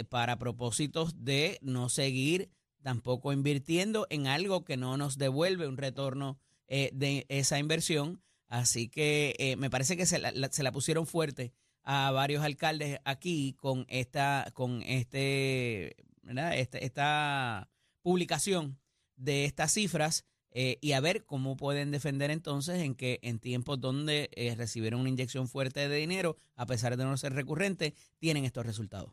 para 0.09 0.37
propósitos 0.37 1.23
de 1.23 1.59
no 1.61 1.89
seguir 1.89 2.49
tampoco 2.83 3.33
invirtiendo 3.33 4.05
en 4.09 4.27
algo 4.27 4.63
que 4.63 4.77
no 4.77 4.97
nos 4.97 5.17
devuelve 5.17 5.67
un 5.67 5.77
retorno 5.77 6.39
de 6.67 7.25
esa 7.29 7.57
inversión. 7.57 8.21
Así 8.47 8.89
que 8.89 9.55
me 9.57 9.69
parece 9.69 9.97
que 9.97 10.05
se 10.05 10.19
la, 10.19 10.31
se 10.51 10.63
la 10.63 10.71
pusieron 10.71 11.07
fuerte 11.07 11.53
a 11.83 12.11
varios 12.11 12.43
alcaldes 12.43 12.99
aquí 13.05 13.53
con 13.53 13.85
esta, 13.89 14.51
con 14.53 14.81
este, 14.83 15.95
este 16.27 16.85
esta, 16.85 17.69
publicación 18.05 18.77
de 19.15 19.45
estas 19.45 19.73
cifras 19.73 20.25
eh, 20.51 20.77
y 20.79 20.91
a 20.91 20.99
ver 20.99 21.25
cómo 21.25 21.57
pueden 21.57 21.89
defender 21.89 22.29
entonces 22.29 22.83
en 22.83 22.93
que 22.93 23.19
en 23.23 23.39
tiempos 23.39 23.81
donde 23.81 24.29
eh, 24.35 24.53
recibieron 24.55 25.01
una 25.01 25.09
inyección 25.09 25.47
fuerte 25.47 25.89
de 25.89 25.95
dinero, 25.95 26.37
a 26.55 26.67
pesar 26.67 26.97
de 26.97 27.03
no 27.03 27.17
ser 27.17 27.33
recurrente, 27.33 27.95
tienen 28.19 28.45
estos 28.45 28.63
resultados. 28.63 29.11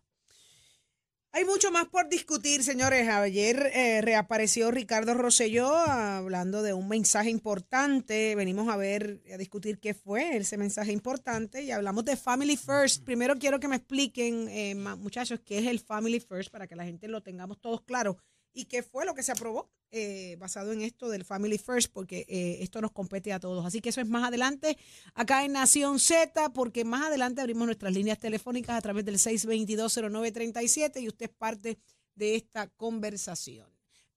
Hay 1.34 1.46
mucho 1.46 1.70
más 1.70 1.86
por 1.86 2.10
discutir, 2.10 2.62
señores. 2.62 3.08
Ayer 3.08 3.70
eh, 3.72 4.02
reapareció 4.02 4.70
Ricardo 4.70 5.14
Rosselló 5.14 5.74
hablando 5.74 6.62
de 6.62 6.74
un 6.74 6.88
mensaje 6.88 7.30
importante. 7.30 8.34
Venimos 8.34 8.68
a 8.68 8.76
ver, 8.76 9.22
a 9.32 9.38
discutir 9.38 9.78
qué 9.80 9.94
fue 9.94 10.36
ese 10.36 10.58
mensaje 10.58 10.92
importante 10.92 11.62
y 11.62 11.70
hablamos 11.70 12.04
de 12.04 12.18
Family 12.18 12.58
First. 12.58 13.02
Primero 13.04 13.38
quiero 13.38 13.60
que 13.60 13.68
me 13.68 13.76
expliquen, 13.76 14.46
eh, 14.50 14.74
muchachos, 14.74 15.40
qué 15.42 15.60
es 15.60 15.66
el 15.68 15.80
Family 15.80 16.20
First 16.20 16.50
para 16.50 16.66
que 16.66 16.76
la 16.76 16.84
gente 16.84 17.08
lo 17.08 17.22
tengamos 17.22 17.58
todos 17.62 17.80
claro 17.80 18.18
y 18.52 18.66
qué 18.66 18.82
fue 18.82 19.04
lo 19.04 19.14
que 19.14 19.22
se 19.22 19.32
aprobó 19.32 19.70
eh, 19.90 20.36
basado 20.38 20.72
en 20.72 20.80
esto 20.80 21.10
del 21.10 21.24
Family 21.24 21.58
First, 21.58 21.92
porque 21.92 22.24
eh, 22.28 22.58
esto 22.60 22.80
nos 22.80 22.92
compete 22.92 23.32
a 23.32 23.40
todos. 23.40 23.64
Así 23.66 23.80
que 23.80 23.90
eso 23.90 24.00
es 24.00 24.08
más 24.08 24.26
adelante 24.26 24.78
acá 25.14 25.44
en 25.44 25.52
Nación 25.52 25.98
Z, 25.98 26.50
porque 26.54 26.84
más 26.84 27.08
adelante 27.08 27.42
abrimos 27.42 27.66
nuestras 27.66 27.92
líneas 27.92 28.18
telefónicas 28.18 28.76
a 28.76 28.80
través 28.80 29.04
del 29.04 29.16
6220937 29.16 31.02
y 31.02 31.08
usted 31.08 31.26
es 31.26 31.36
parte 31.36 31.78
de 32.14 32.36
esta 32.36 32.68
conversación. 32.68 33.68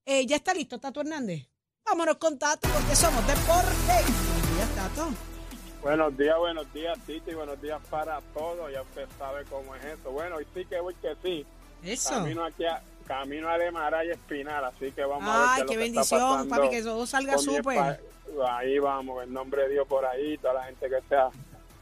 Eh, 0.05 0.25
¿Ya 0.25 0.37
está 0.37 0.53
listo, 0.53 0.79
Tato 0.79 1.01
Hernández? 1.01 1.47
Vámonos 1.85 2.17
con 2.17 2.39
Tato, 2.39 2.69
porque 2.69 2.95
somos 2.95 3.25
deporte. 3.27 3.75
Buenos 3.85 4.55
días, 4.55 4.75
Tato. 4.75 5.09
Buenos 5.81 6.17
días, 6.17 6.37
buenos 6.39 6.73
días, 6.73 6.97
Titi, 7.05 7.33
buenos 7.33 7.61
días 7.61 7.79
para 7.89 8.21
todos. 8.33 8.71
Ya 8.71 8.81
usted 8.81 9.07
sabe 9.19 9.43
cómo 9.45 9.75
es 9.75 9.83
eso. 9.83 10.09
Bueno, 10.11 10.39
y 10.41 10.45
sí 10.53 10.65
que 10.65 10.79
voy 10.79 10.95
que 10.95 11.15
sí. 11.21 11.45
Eso. 11.83 12.09
Camino 12.11 12.43
aquí 12.43 12.65
a, 12.65 12.81
camino 13.07 13.49
a 13.49 13.57
Demara 13.57 14.03
y 14.05 14.09
Espinal, 14.09 14.65
así 14.65 14.91
que 14.91 15.03
vamos 15.03 15.27
a 15.27 15.57
ver 15.57 15.65
qué, 15.65 15.73
qué 15.73 15.77
bendición, 15.77 16.49
papi, 16.49 16.69
que 16.69 16.81
todo 16.81 17.05
salga 17.05 17.37
súper. 17.37 17.99
Ahí 18.49 18.79
vamos, 18.79 19.23
el 19.23 19.31
nombre 19.31 19.63
de 19.63 19.69
Dios 19.69 19.87
por 19.87 20.05
ahí, 20.05 20.37
toda 20.37 20.55
la 20.55 20.63
gente 20.63 20.89
que 20.89 21.01
sea 21.07 21.29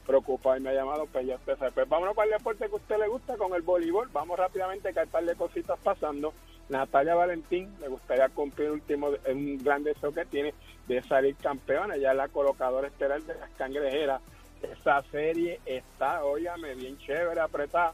preocupada 0.06 0.58
y 0.58 0.62
me 0.62 0.70
ha 0.70 0.74
llamado, 0.74 1.06
pues 1.08 1.26
ya 1.26 1.36
usted 1.36 1.58
sabe. 1.58 1.72
Pues 1.72 1.90
vámonos 1.90 2.16
para 2.16 2.28
el 2.28 2.38
deporte 2.38 2.68
que 2.68 2.74
a 2.74 2.76
usted 2.76 2.98
le 3.00 3.08
gusta 3.08 3.38
con 3.38 3.54
el 3.54 3.62
voleibol. 3.62 4.10
Vamos 4.12 4.38
rápidamente 4.38 4.94
que 4.94 5.00
hay 5.00 5.06
un 5.06 5.12
par 5.12 5.26
de 5.26 5.36
cositas 5.36 5.80
pasando. 5.82 6.34
Natalia 6.70 7.16
Valentín 7.16 7.74
le 7.80 7.88
gustaría 7.88 8.30
cumplir 8.30 8.72
último 8.72 9.12
un 9.28 9.58
gran 9.58 9.84
deseo 9.84 10.14
que 10.14 10.26
tiene 10.26 10.54
de 10.88 11.02
salir 11.04 11.36
campeona. 11.36 11.98
Ya 11.98 12.12
es 12.12 12.18
la 12.18 12.28
colocadora 12.28 12.88
estelar 12.88 13.22
de 13.22 13.36
las 13.36 13.50
cangrejeras. 13.52 14.22
Esa 14.62 15.02
serie 15.12 15.60
está, 15.66 16.24
óyame, 16.24 16.74
bien 16.76 16.98
chévere, 16.98 17.42
apretada 17.42 17.94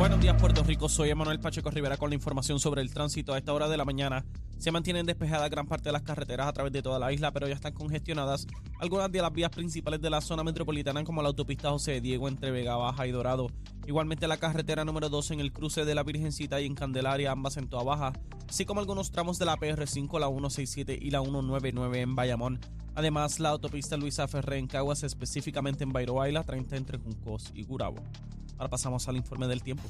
Buenos 0.00 0.18
días, 0.18 0.40
Puerto 0.40 0.62
Rico. 0.62 0.88
Soy 0.88 1.10
Emanuel 1.10 1.40
Pacheco 1.40 1.70
Rivera 1.70 1.98
con 1.98 2.08
la 2.08 2.14
información 2.14 2.58
sobre 2.58 2.80
el 2.80 2.90
tránsito. 2.90 3.34
A 3.34 3.38
esta 3.38 3.52
hora 3.52 3.68
de 3.68 3.76
la 3.76 3.84
mañana 3.84 4.24
se 4.56 4.72
mantienen 4.72 5.04
despejadas 5.04 5.50
gran 5.50 5.66
parte 5.66 5.90
de 5.90 5.92
las 5.92 6.00
carreteras 6.00 6.48
a 6.48 6.54
través 6.54 6.72
de 6.72 6.80
toda 6.80 6.98
la 6.98 7.12
isla, 7.12 7.32
pero 7.32 7.46
ya 7.46 7.54
están 7.54 7.74
congestionadas 7.74 8.46
algunas 8.78 9.12
de 9.12 9.20
las 9.20 9.30
vías 9.30 9.50
principales 9.50 10.00
de 10.00 10.08
la 10.08 10.22
zona 10.22 10.42
metropolitana, 10.42 11.04
como 11.04 11.20
la 11.20 11.28
autopista 11.28 11.68
José 11.68 12.00
Diego 12.00 12.28
entre 12.28 12.50
Vega 12.50 12.76
Baja 12.76 13.06
y 13.06 13.10
Dorado. 13.10 13.48
Igualmente 13.86 14.26
la 14.26 14.38
carretera 14.38 14.86
número 14.86 15.10
2 15.10 15.32
en 15.32 15.40
el 15.40 15.52
cruce 15.52 15.84
de 15.84 15.94
la 15.94 16.02
Virgencita 16.02 16.62
y 16.62 16.64
en 16.64 16.74
Candelaria, 16.74 17.32
ambas 17.32 17.58
en 17.58 17.68
Toa 17.68 17.84
Baja, 17.84 18.14
así 18.48 18.64
como 18.64 18.80
algunos 18.80 19.10
tramos 19.10 19.38
de 19.38 19.44
la 19.44 19.58
PR5, 19.58 20.18
la 20.18 20.28
167 20.28 20.98
y 20.98 21.10
la 21.10 21.20
199 21.20 22.00
en 22.00 22.16
Bayamón. 22.16 22.58
Además, 22.94 23.38
la 23.38 23.50
autopista 23.50 23.98
Luisa 23.98 24.26
Ferré 24.28 24.56
en 24.56 24.66
Caguas, 24.66 25.02
específicamente 25.02 25.84
en 25.84 25.92
Bayro 25.92 26.24
la 26.24 26.42
30 26.42 26.74
entre 26.78 26.96
Juncos 26.96 27.52
y 27.54 27.64
Gurabo. 27.64 28.02
Ahora 28.60 28.68
pasamos 28.68 29.08
al 29.08 29.16
informe 29.16 29.48
del 29.48 29.62
tiempo. 29.62 29.84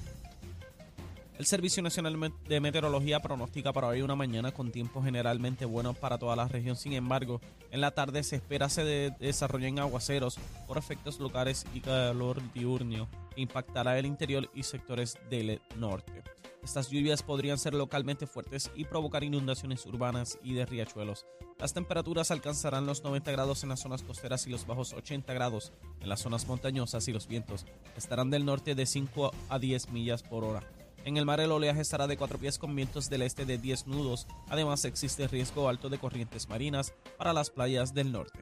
El 1.41 1.45
Servicio 1.45 1.83
Nacional 1.83 2.33
de 2.49 2.61
Meteorología 2.61 3.19
pronostica 3.19 3.73
para 3.73 3.89
hoy 3.89 4.01
una 4.01 4.15
mañana 4.15 4.53
con 4.53 4.71
tiempo 4.71 5.03
generalmente 5.03 5.65
bueno 5.65 5.93
para 5.93 6.19
toda 6.19 6.37
la 6.37 6.47
región. 6.47 6.77
Sin 6.77 6.93
embargo, 6.93 7.41
en 7.73 7.81
la 7.81 7.91
tarde 7.91 8.23
se 8.23 8.37
espera 8.37 8.69
se 8.69 8.85
de 8.85 9.13
desarrollen 9.19 9.81
aguaceros 9.81 10.39
por 10.69 10.79
efectos 10.79 11.19
locales 11.19 11.67
y 11.75 11.81
calor 11.81 12.41
diurnio 12.53 13.09
que 13.35 13.41
impactará 13.41 13.99
el 13.99 14.07
interior 14.07 14.49
y 14.55 14.63
sectores 14.63 15.19
del 15.31 15.61
norte. 15.75 16.23
Estas 16.63 16.91
lluvias 16.91 17.23
podrían 17.23 17.59
ser 17.59 17.75
localmente 17.75 18.27
fuertes 18.27 18.71
y 18.75 18.85
provocar 18.85 19.25
inundaciones 19.25 19.87
urbanas 19.87 20.39
y 20.43 20.55
de 20.55 20.67
riachuelos. 20.67 21.27
Las 21.59 21.73
temperaturas 21.73 22.31
alcanzarán 22.31 22.87
los 22.87 23.03
90 23.03 23.33
grados 23.33 23.63
en 23.63 23.71
las 23.71 23.81
zonas 23.81 24.03
costeras 24.03 24.47
y 24.47 24.51
los 24.51 24.67
bajos 24.67 24.93
80 24.93 25.33
grados 25.33 25.73
en 26.01 26.09
las 26.09 26.21
zonas 26.21 26.47
montañosas 26.47 27.09
y 27.09 27.13
los 27.13 27.27
vientos 27.27 27.67
estarán 27.97 28.31
del 28.31 28.45
norte 28.45 28.75
de 28.75 28.87
5 28.87 29.33
a 29.49 29.59
10 29.59 29.91
millas 29.91 30.23
por 30.23 30.45
hora. 30.45 30.63
En 31.05 31.17
el 31.17 31.25
mar 31.25 31.41
el 31.41 31.51
oleaje 31.53 31.81
estará 31.81 32.07
de 32.07 32.19
4 32.19 32.39
pies 32.39 32.59
con 32.59 32.77
vientos 32.77 33.09
del 33.09 33.23
este 33.23 33.47
de 33.47 33.57
10 33.57 33.87
nudos. 33.87 34.27
Además 34.49 34.85
existe 34.85 35.29
riesgo 35.29 35.69
alto 35.69 35.89
de 35.89 35.99
corrientes 35.99 36.49
marinas 36.49 36.93
para 37.17 37.33
las 37.33 37.49
playas 37.49 37.95
del 37.95 38.13
norte. 38.13 38.41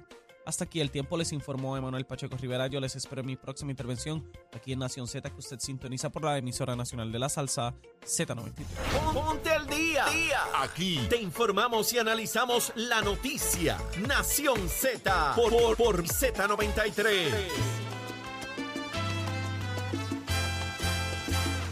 Hasta 0.49 0.65
aquí 0.65 0.81
el 0.81 0.91
tiempo 0.91 1.19
les 1.19 1.33
informó 1.33 1.77
Emanuel 1.77 2.07
Pacheco 2.07 2.35
Rivera. 2.39 2.69
Yo 2.69 2.81
les 2.81 2.97
espero 2.97 3.21
en 3.21 3.27
mi 3.27 3.37
próxima 3.37 3.71
intervención 3.71 4.27
aquí 4.51 4.73
en 4.73 4.79
Nación 4.79 5.07
Z 5.07 5.29
que 5.29 5.37
usted 5.37 5.59
sintoniza 5.59 6.09
por 6.09 6.25
la 6.25 6.39
emisora 6.39 6.75
nacional 6.75 7.13
de 7.13 7.19
la 7.19 7.29
salsa 7.29 7.75
Z93. 8.03 8.65
Ponte 9.13 9.51
al 9.51 9.67
día. 9.67 10.07
Aquí 10.57 11.07
te 11.11 11.19
informamos 11.19 11.93
y 11.93 11.99
analizamos 11.99 12.73
la 12.77 13.03
noticia. 13.03 13.77
Nación 14.07 14.71
Z 14.71 15.35
por, 15.37 15.51
por, 15.51 15.77
por 15.77 16.05
Z93. 16.05 17.29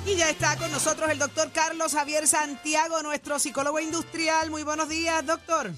Y 0.05 0.17
ya 0.17 0.29
está 0.29 0.59
con 0.59 0.71
nosotros 0.71 1.09
el 1.09 1.19
doctor 1.19 1.51
Carlos 1.51 1.95
Javier 1.95 2.29
Santiago, 2.29 3.03
nuestro 3.03 3.39
psicólogo 3.39 3.81
industrial. 3.81 4.51
Muy 4.51 4.65
buenos 4.65 4.91
días, 4.91 5.25
doctor. 5.25 5.73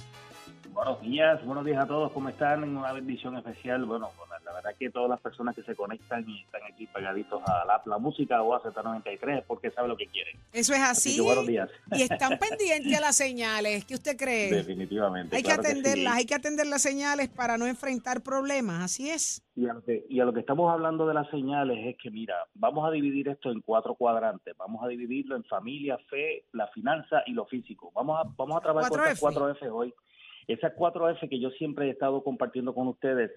Buenos 0.79 1.01
días, 1.01 1.45
buenos 1.45 1.65
días 1.65 1.83
a 1.83 1.89
todos, 1.89 2.13
¿cómo 2.13 2.29
están? 2.29 2.63
Una 2.63 2.93
bendición 2.93 3.37
especial. 3.37 3.85
Bueno, 3.85 4.11
la 4.45 4.53
verdad 4.53 4.71
que 4.79 4.91
todas 4.91 5.11
las 5.11 5.21
personas 5.21 5.57
que 5.57 5.65
se 5.65 5.75
conectan 5.75 6.25
y 6.29 6.43
están 6.43 6.61
aquí 6.73 6.87
pegaditos 6.87 7.43
a 7.49 7.65
la, 7.65 7.83
la 7.85 7.99
música 7.99 8.41
o 8.43 8.55
a 8.55 8.63
Z93 8.63 9.43
porque 9.45 9.73
saben 9.73 9.91
lo 9.91 9.97
que 9.97 10.07
quieren. 10.07 10.37
Eso 10.53 10.73
es 10.75 10.81
así. 10.81 11.21
buenos 11.21 11.49
días. 11.49 11.69
Y 11.91 12.03
están 12.03 12.39
pendientes 12.49 12.97
a 12.97 13.01
las 13.01 13.17
señales. 13.17 13.87
¿Qué 13.87 13.95
usted 13.95 14.17
cree? 14.17 14.53
Definitivamente. 14.53 15.35
Hay 15.35 15.43
que 15.43 15.51
atenderlas, 15.51 16.15
hay 16.15 16.27
que 16.27 16.37
atender 16.37 16.69
las 16.69 16.81
señales 16.81 17.29
para 17.29 17.59
no 17.59 17.67
enfrentar 17.67 18.23
problemas, 18.23 18.85
así 18.85 19.11
es. 19.11 19.43
Y 19.57 19.67
a, 19.67 19.73
lo 19.73 19.83
que, 19.83 20.07
y 20.09 20.21
a 20.21 20.25
lo 20.25 20.33
que 20.33 20.39
estamos 20.39 20.73
hablando 20.73 21.09
de 21.09 21.15
las 21.15 21.29
señales 21.31 21.77
es 21.89 21.97
que, 22.01 22.13
mira, 22.13 22.37
vamos 22.55 22.87
a 22.87 22.93
dividir 22.93 23.29
esto 23.29 23.51
en 23.51 23.63
cuatro 23.63 23.97
cuadrantes. 23.97 24.57
Vamos 24.57 24.85
a 24.85 24.87
dividirlo 24.87 25.35
en 25.35 25.43
familia, 25.43 25.99
fe, 26.09 26.45
la 26.53 26.69
finanza 26.69 27.25
y 27.27 27.33
lo 27.33 27.47
físico. 27.47 27.91
Vamos 27.97 28.21
a, 28.21 28.31
vamos 28.37 28.59
a 28.59 28.61
trabajar 28.61 28.91
con 28.93 29.01
estas 29.01 29.19
cuatro 29.19 29.51
F 29.51 29.69
hoy. 29.69 29.93
Esas 30.49 30.73
cuatro 30.75 31.09
F 31.11 31.29
que 31.29 31.39
yo 31.39 31.51
siempre 31.51 31.87
he 31.87 31.91
estado 31.91 32.25
compartiendo 32.25 32.75
con 32.75 32.89
ustedes, 32.89 33.31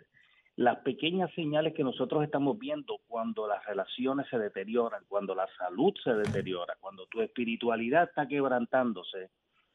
las 0.56 0.80
pequeñas 0.80 1.32
señales 1.34 1.74
que 1.74 1.84
nosotros 1.84 2.24
estamos 2.24 2.58
viendo 2.58 3.00
cuando 3.08 3.48
las 3.48 3.66
relaciones 3.66 4.28
se 4.30 4.40
deterioran, 4.40 5.04
cuando 5.08 5.36
la 5.36 5.48
salud 5.58 5.94
se 6.04 6.14
deteriora, 6.14 6.76
cuando 6.80 7.06
tu 7.08 7.22
espiritualidad 7.22 8.04
está 8.04 8.28
quebrantándose, 8.28 9.30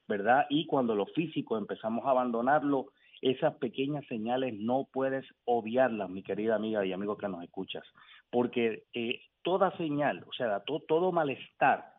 ¿verdad? 0.08 0.46
Y 0.48 0.66
cuando 0.66 0.94
lo 0.94 1.06
físico 1.06 1.58
empezamos 1.58 2.06
a 2.06 2.10
abandonarlo, 2.10 2.86
esas 3.20 3.54
pequeñas 3.56 4.06
señales 4.06 4.54
no 4.54 4.88
puedes 4.92 5.26
obviarlas, 5.44 6.10
mi 6.10 6.22
querida 6.22 6.54
amiga 6.54 6.84
y 6.84 6.92
amigo 6.92 7.16
que 7.16 7.28
nos 7.28 7.42
escuchas, 7.42 7.84
porque 8.30 8.84
eh, 8.94 9.20
toda 9.42 9.76
señal, 9.76 10.24
o 10.28 10.32
sea, 10.32 10.62
todo 10.64 11.12
malestar 11.12 11.95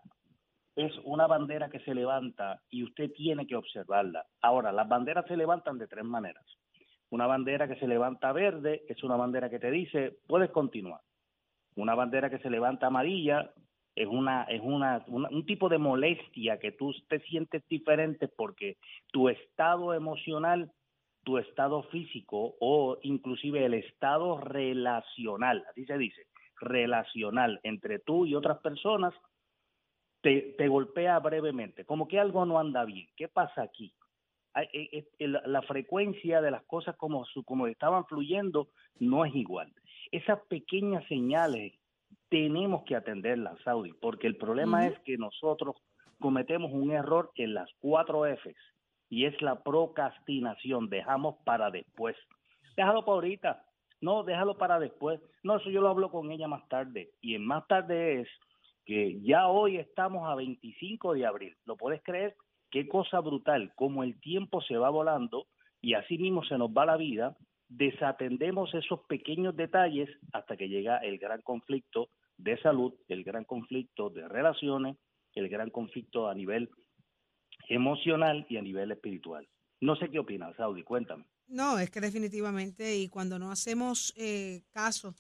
es 0.78 0.94
una 1.04 1.26
bandera 1.26 1.70
que 1.70 1.80
se 1.80 1.96
levanta 1.96 2.62
y 2.70 2.84
usted 2.84 3.12
tiene 3.12 3.48
que 3.48 3.56
observarla. 3.56 4.28
Ahora, 4.42 4.72
las 4.72 4.88
banderas 4.88 5.26
se 5.26 5.36
levantan 5.36 5.80
de 5.80 5.88
tres 5.88 6.06
maneras. 6.06 6.46
Una 7.10 7.26
bandera 7.26 7.68
que 7.68 7.78
se 7.78 7.88
levanta 7.88 8.32
verde 8.32 8.84
es 8.88 9.04
una 9.04 9.16
bandera 9.16 9.50
que 9.50 9.58
te 9.58 9.72
dice, 9.72 10.20
puedes 10.28 10.52
continuar. 10.52 11.02
Una 11.76 11.96
bandera 11.96 12.30
que 12.30 12.38
se 12.40 12.52
levanta 12.52 12.88
amarilla 12.88 13.52
es 13.96 14.08
una 14.08 14.44
es 14.44 14.62
una, 14.62 15.04
un 15.08 15.46
tipo 15.48 15.68
de 15.68 15.80
molestia 15.80 16.60
que 16.60 16.72
tú 16.72 16.94
te 17.10 17.20
sientes 17.22 17.68
diferente 17.68 18.28
porque 18.28 18.78
tu 19.12 19.30
estado 19.30 19.96
emocional, 19.96 20.72
tu 21.24 21.40
estado 21.40 21.84
físico 21.84 22.56
o 22.60 23.00
inclusive 23.02 23.66
el 23.66 23.74
estado 23.74 24.40
relacional, 24.40 25.64
así 25.72 25.86
se 25.86 25.98
dice, 25.98 26.28
relacional 26.60 27.60
entre 27.64 27.98
tú 27.98 28.28
y 28.28 28.36
otras 28.36 28.60
personas 28.60 29.16
te, 30.28 30.56
te 30.58 30.68
golpea 30.68 31.18
brevemente, 31.20 31.86
como 31.86 32.06
que 32.06 32.20
algo 32.20 32.46
no 32.46 32.60
anda 32.60 32.84
bien. 32.84 33.08
¿Qué 33.16 33.30
pasa 33.30 33.62
aquí? 33.62 33.94
Eh, 34.74 35.08
eh, 35.20 35.28
la 35.28 35.62
frecuencia 35.62 36.42
de 36.42 36.52
las 36.52 36.64
cosas 36.64 36.98
como, 36.98 37.26
como 37.46 37.66
estaban 37.68 38.06
fluyendo 38.08 38.68
no 39.00 39.24
es 39.24 39.34
igual. 39.34 39.72
Esas 40.12 40.40
pequeñas 40.50 41.08
señales 41.08 41.76
tenemos 42.28 42.84
que 42.84 42.98
atenderlas, 42.98 43.58
Saudi, 43.64 43.94
porque 43.94 44.28
el 44.28 44.36
problema 44.36 44.86
es 44.86 45.00
que 45.06 45.18
nosotros 45.18 45.78
cometemos 46.20 46.74
un 46.74 46.92
error 46.92 47.32
en 47.36 47.54
las 47.54 47.70
cuatro 47.80 48.26
Fs 48.26 48.58
y 49.10 49.28
es 49.28 49.42
la 49.42 49.64
procrastinación. 49.64 50.90
Dejamos 50.90 51.38
para 51.46 51.72
después. 51.72 52.18
Déjalo 52.76 53.06
para 53.06 53.16
ahorita. 53.16 53.66
No, 54.02 54.24
déjalo 54.24 54.58
para 54.58 54.78
después. 54.78 55.22
No, 55.44 55.56
eso 55.56 55.70
yo 55.70 55.80
lo 55.80 55.88
hablo 55.88 56.12
con 56.12 56.30
ella 56.34 56.50
más 56.50 56.68
tarde. 56.68 57.12
Y 57.22 57.36
en 57.36 57.46
más 57.46 57.66
tarde 57.68 58.20
es 58.20 58.28
que 58.88 59.22
ya 59.22 59.48
hoy 59.48 59.78
estamos 59.78 60.28
a 60.28 60.34
25 60.34 61.14
de 61.14 61.28
abril. 61.28 61.56
¿Lo 61.66 61.78
puedes 61.78 62.02
creer? 62.02 62.36
qué 62.72 62.88
cosa 62.88 63.20
brutal, 63.20 63.72
como 63.76 64.04
el 64.04 64.20
tiempo 64.20 64.62
se 64.62 64.78
va 64.78 64.90
volando 64.90 65.48
y 65.82 65.94
así 65.94 66.18
mismo 66.18 66.44
se 66.44 66.58
nos 66.58 66.70
va 66.70 66.86
la 66.86 66.98
vida, 66.98 67.38
desatendemos 67.70 68.74
esos 68.74 69.02
pequeños 69.08 69.56
detalles 69.56 70.10
hasta 70.34 70.58
que 70.58 70.70
llega 70.70 70.98
el 70.98 71.18
gran 71.18 71.42
conflicto 71.42 72.10
de 72.38 72.60
salud, 72.62 72.94
el 73.08 73.24
gran 73.24 73.46
conflicto 73.46 74.10
de 74.10 74.28
relaciones, 74.28 74.98
el 75.34 75.50
gran 75.50 75.70
conflicto 75.70 76.28
a 76.28 76.36
nivel 76.36 76.70
emocional 77.70 78.46
y 78.50 78.58
a 78.58 78.62
nivel 78.62 78.92
espiritual. 78.92 79.48
No 79.82 79.96
sé 79.96 80.10
qué 80.10 80.20
opinas, 80.20 80.56
Saudi, 80.56 80.84
cuéntame. 80.84 81.26
No, 81.48 81.80
es 81.80 81.90
que 81.90 82.02
definitivamente, 82.02 82.98
y 82.98 83.08
cuando 83.08 83.40
no 83.40 83.52
hacemos 83.52 84.14
eh, 84.18 84.64
caso 84.72 85.14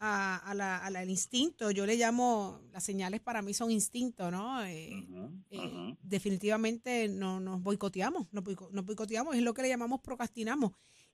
a, 0.00 0.54
la, 0.54 0.78
al 0.78 1.10
instinto. 1.10 1.70
Yo 1.70 1.84
le 1.84 1.96
llamo, 1.96 2.60
las 2.72 2.82
señales 2.82 3.20
para 3.20 3.42
mí 3.42 3.52
son 3.52 3.70
instinto, 3.70 4.30
¿no? 4.30 4.64
Eh, 4.64 5.06
eh, 5.50 5.96
definitivamente 6.02 7.08
no, 7.08 7.38
nos 7.38 7.62
boicoteamos, 7.62 8.32
nos, 8.32 8.42
boicoteamos, 8.86 9.36
es 9.36 9.42
lo 9.42 9.52
que 9.52 9.62
le 9.62 9.68
llamamos 9.68 10.00
procrastinamos. 10.00 10.72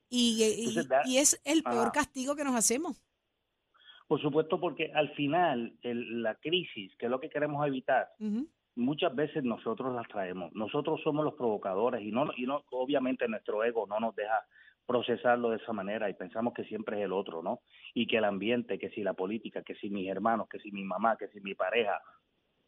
Y, 0.09 0.43
eh, 0.45 0.85
y, 1.05 1.19
es 1.19 1.41
el 1.45 1.65
peor 1.65 1.91
castigo 1.91 2.37
que 2.37 2.45
nos 2.45 2.55
hacemos. 2.55 3.03
Por 4.07 4.21
supuesto, 4.21 4.61
porque 4.61 4.93
al 4.95 5.13
final 5.15 5.77
la 5.83 6.37
crisis, 6.37 6.95
que 6.97 7.07
es 7.07 7.11
lo 7.11 7.19
que 7.19 7.29
queremos 7.29 7.67
evitar, 7.67 8.09
muchas 8.77 9.13
veces 9.17 9.43
nosotros 9.43 9.93
las 9.97 10.07
traemos. 10.07 10.53
Nosotros 10.55 11.01
somos 11.03 11.25
los 11.25 11.35
provocadores 11.35 12.03
y 12.03 12.13
no, 12.13 12.31
y 12.37 12.47
no 12.47 12.63
obviamente 12.71 13.27
nuestro 13.27 13.65
ego 13.65 13.85
no 13.89 13.99
nos 13.99 14.15
deja 14.15 14.47
procesarlo 14.87 15.51
de 15.51 15.57
esa 15.57 15.73
manera 15.73 16.09
y 16.09 16.15
pensamos 16.15 16.55
que 16.55 16.65
siempre 16.65 16.99
es 16.99 17.05
el 17.05 17.13
otro, 17.13 17.43
¿no? 17.43 17.61
Y 17.95 18.07
que 18.07 18.19
el 18.19 18.25
ambiente, 18.25 18.79
que 18.79 18.91
si 18.91 19.03
la 19.03 19.15
política, 19.15 19.63
que 19.63 19.75
si 19.75 19.91
mis 19.91 20.09
hermanos, 20.09 20.49
que 20.49 20.59
si 20.61 20.71
mi 20.71 20.85
mamá, 20.85 21.17
que 21.17 21.29
si 21.29 21.41
mi 21.41 21.55
pareja, 21.55 22.01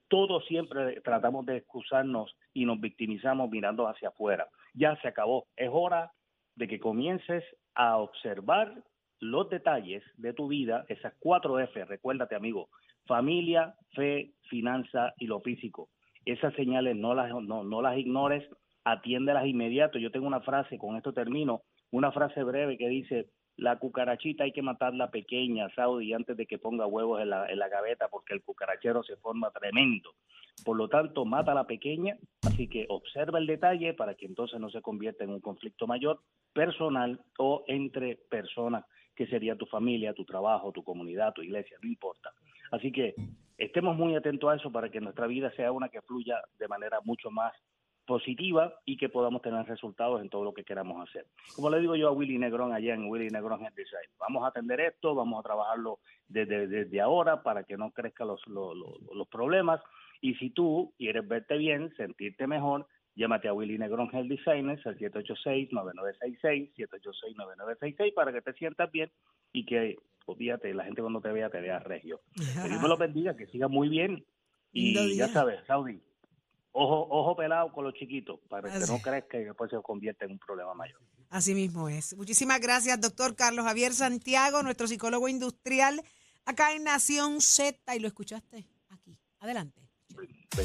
todo 0.09 0.41
siempre 0.41 1.01
tratamos 1.03 1.47
de 1.47 1.59
excusarnos 1.59 2.35
y 2.53 2.65
nos 2.65 2.81
victimizamos 2.81 3.51
mirando 3.51 3.87
hacia 3.87 4.09
afuera. 4.09 4.49
Ya 4.75 4.97
se 5.01 5.09
acabó. 5.09 5.47
Es 5.57 5.69
hora 5.73 6.13
de 6.57 6.67
que 6.67 6.81
comiences 6.81 7.45
a 7.75 7.99
observar 7.99 8.75
los 9.21 9.49
detalles 9.51 10.03
de 10.17 10.33
tu 10.33 10.49
vida, 10.49 10.85
esas 10.89 11.15
cuatro 11.19 11.59
F, 11.61 11.85
recuérdate 11.85 12.35
amigo, 12.35 12.69
familia, 13.07 13.75
fe, 13.95 14.33
finanza 14.49 15.13
y 15.19 15.27
lo 15.27 15.41
físico. 15.41 15.89
Esas 16.25 16.55
señales 16.55 16.97
no 16.97 17.15
las, 17.15 17.31
no, 17.31 17.65
no 17.65 17.83
las 17.83 17.97
ignores, 17.97 18.49
atiéndelas 18.85 19.47
inmediato. 19.47 19.99
Yo 19.99 20.11
tengo 20.11 20.27
una 20.27 20.41
frase, 20.41 20.79
con 20.79 20.97
esto 20.97 21.13
termino, 21.13 21.63
una 21.91 22.13
frase 22.13 22.43
breve 22.43 22.77
que 22.77 22.89
dice, 22.89 23.31
la 23.57 23.79
cucarachita 23.79 24.45
hay 24.45 24.53
que 24.53 24.63
matarla 24.63 25.11
pequeña, 25.11 25.69
Saudi, 25.75 26.13
antes 26.13 26.37
de 26.37 26.47
que 26.47 26.59
ponga 26.59 26.87
huevos 26.87 27.21
en 27.21 27.31
la, 27.31 27.51
en 27.51 27.59
la 27.59 27.69
gaveta, 27.69 28.09
porque 28.09 28.35
el 28.35 28.43
cucarachero 28.43 29.03
se 29.03 29.17
forma 29.17 29.51
tremendo. 29.51 30.15
Por 30.65 30.77
lo 30.77 30.89
tanto, 30.89 31.25
mata 31.25 31.53
a 31.53 31.55
la 31.57 31.67
pequeña, 31.67 32.17
así 32.43 32.69
que 32.69 32.87
observa 32.89 33.39
el 33.39 33.47
detalle 33.47 33.95
para 33.95 34.15
que 34.15 34.27
entonces 34.27 34.61
no 34.61 34.71
se 34.71 34.81
convierta 34.81 35.25
en 35.25 35.31
un 35.31 35.41
conflicto 35.41 35.87
mayor 35.87 36.21
personal 36.53 37.21
o 37.39 37.65
entre 37.67 38.17
personas, 38.31 38.85
que 39.15 39.27
sería 39.27 39.57
tu 39.57 39.67
familia, 39.67 40.15
tu 40.15 40.25
trabajo, 40.25 40.71
tu 40.71 40.85
comunidad, 40.85 41.33
tu 41.33 41.43
iglesia, 41.43 41.77
no 41.83 41.89
importa. 41.89 42.31
Así 42.71 42.93
que 42.93 43.15
estemos 43.57 43.97
muy 43.97 44.15
atentos 44.15 44.51
a 44.51 44.57
eso 44.57 44.71
para 44.71 44.91
que 44.91 45.01
nuestra 45.01 45.27
vida 45.27 45.51
sea 45.57 45.73
una 45.73 45.89
que 45.89 46.03
fluya 46.03 46.41
de 46.59 46.69
manera 46.69 47.01
mucho 47.05 47.31
más 47.31 47.53
positiva 48.09 48.73
y 48.87 48.97
que 48.97 49.11
podamos 49.11 49.43
tener 49.43 49.67
resultados 49.67 50.23
en 50.23 50.31
todo 50.31 50.43
lo 50.43 50.55
que 50.55 50.65
queramos 50.65 51.07
hacer. 51.07 51.27
Como 51.55 51.69
le 51.69 51.79
digo 51.79 51.95
yo 51.95 52.09
a 52.09 52.13
Willy 52.13 52.39
Negrón 52.39 52.73
allá 52.73 52.95
en 52.95 53.05
Willy 53.05 53.29
Negrón 53.29 53.61
Design, 53.77 54.09
vamos 54.19 54.45
a 54.45 54.49
atender 54.49 54.81
esto, 54.81 55.15
vamos 55.15 55.39
a 55.39 55.43
trabajarlo 55.43 55.99
desde, 56.27 56.67
desde 56.67 57.01
ahora 57.03 57.43
para 57.43 57.65
que 57.65 57.77
no 57.77 57.91
crezcan 57.91 58.29
los, 58.29 58.41
los, 58.47 58.75
los, 58.75 59.29
problemas 59.29 59.83
Y 60.23 60.37
si 60.37 60.49
tú 60.49 60.95
quieres 60.97 61.29
verte 61.29 61.59
bien, 61.59 61.95
sentirte 61.99 62.47
mejor, 62.47 62.87
llámate 63.15 63.49
a 63.49 63.53
Willy 63.53 63.77
Negrón 63.77 64.09
Health 64.11 64.29
Designers 64.29 64.87
al 64.87 64.97
786-9966, 64.99 66.73
786-9966 66.77 68.15
para 68.15 68.33
que 68.33 68.41
te 68.41 68.55
sientas 68.55 68.91
bien 68.91 69.11
y 69.53 69.67
que, 69.67 69.97
olvídate, 70.25 70.73
la 70.73 70.85
gente 70.85 71.03
cuando 71.03 71.21
te 71.21 71.31
vea 71.31 71.51
te 71.51 71.61
vea 71.61 71.79
regio. 71.79 72.23
Que 72.35 72.71
Dios 72.71 72.81
me 72.81 72.89
lo 72.89 72.97
bendiga, 72.97 73.37
que 73.37 73.47
siga 73.49 73.69
muy 73.69 73.91
bien. 73.91 74.25
Y 74.73 75.15
ya 75.15 75.29
sabes, 75.29 75.61
Saudi, 75.67 76.01
ojo, 76.73 77.07
ojo 77.11 77.37
pelado 77.37 77.73
con 77.73 77.85
los 77.85 77.95
chiquitos, 77.95 78.41
para 78.49 78.73
que 78.73 78.87
no 78.87 78.99
creas 79.01 79.25
que 79.25 79.39
después 79.39 79.71
se 79.71 79.81
convierta 79.83 80.25
en 80.25 80.33
un 80.33 80.39
problema 80.39 80.75
mayor. 80.75 81.01
Así 81.31 81.55
mismo 81.55 81.89
es. 81.89 82.17
Muchísimas 82.17 82.61
gracias, 82.61 83.01
doctor 83.01 83.37
Carlos 83.37 83.65
Javier 83.65 83.93
Santiago, 83.93 84.63
nuestro 84.63 84.87
psicólogo 84.87 85.29
industrial, 85.29 86.03
acá 86.45 86.73
en 86.73 86.85
Nación 86.85 87.41
Z, 87.41 87.95
y 87.95 87.99
lo 87.99 88.09
escuchaste 88.09 88.67
aquí. 88.89 89.19
Adelante. 89.41 89.88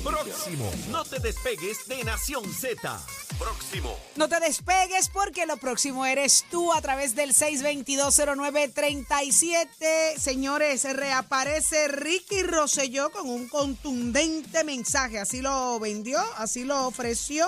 Próximo. 0.01 0.71
No 0.89 1.03
te 1.03 1.19
despegues 1.19 1.85
de 1.87 2.03
Nación 2.03 2.51
Z. 2.51 2.99
Próximo. 3.37 3.95
No 4.15 4.27
te 4.27 4.39
despegues 4.39 5.09
porque 5.09 5.45
lo 5.45 5.57
próximo 5.57 6.03
eres 6.05 6.45
tú 6.49 6.73
a 6.73 6.81
través 6.81 7.13
del 7.15 7.35
6220937. 7.35 10.17
Señores, 10.17 10.83
reaparece 10.83 11.89
Ricky 11.89 12.41
Rosselló 12.43 13.11
con 13.11 13.29
un 13.29 13.47
contundente 13.49 14.63
mensaje. 14.63 15.19
Así 15.19 15.41
lo 15.41 15.79
vendió, 15.79 16.17
así 16.37 16.63
lo 16.63 16.87
ofreció. 16.87 17.45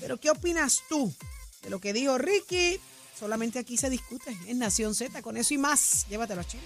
Pero 0.00 0.18
¿qué 0.18 0.30
opinas 0.30 0.82
tú 0.88 1.12
de 1.62 1.70
lo 1.70 1.80
que 1.80 1.92
dijo 1.92 2.16
Ricky? 2.18 2.78
Solamente 3.18 3.58
aquí 3.58 3.76
se 3.76 3.90
discute 3.90 4.38
en 4.46 4.60
Nación 4.60 4.94
Z. 4.94 5.20
Con 5.22 5.36
eso 5.36 5.52
y 5.54 5.58
más, 5.58 6.06
llévatelo 6.08 6.42
a 6.42 6.44
Chile. 6.44 6.62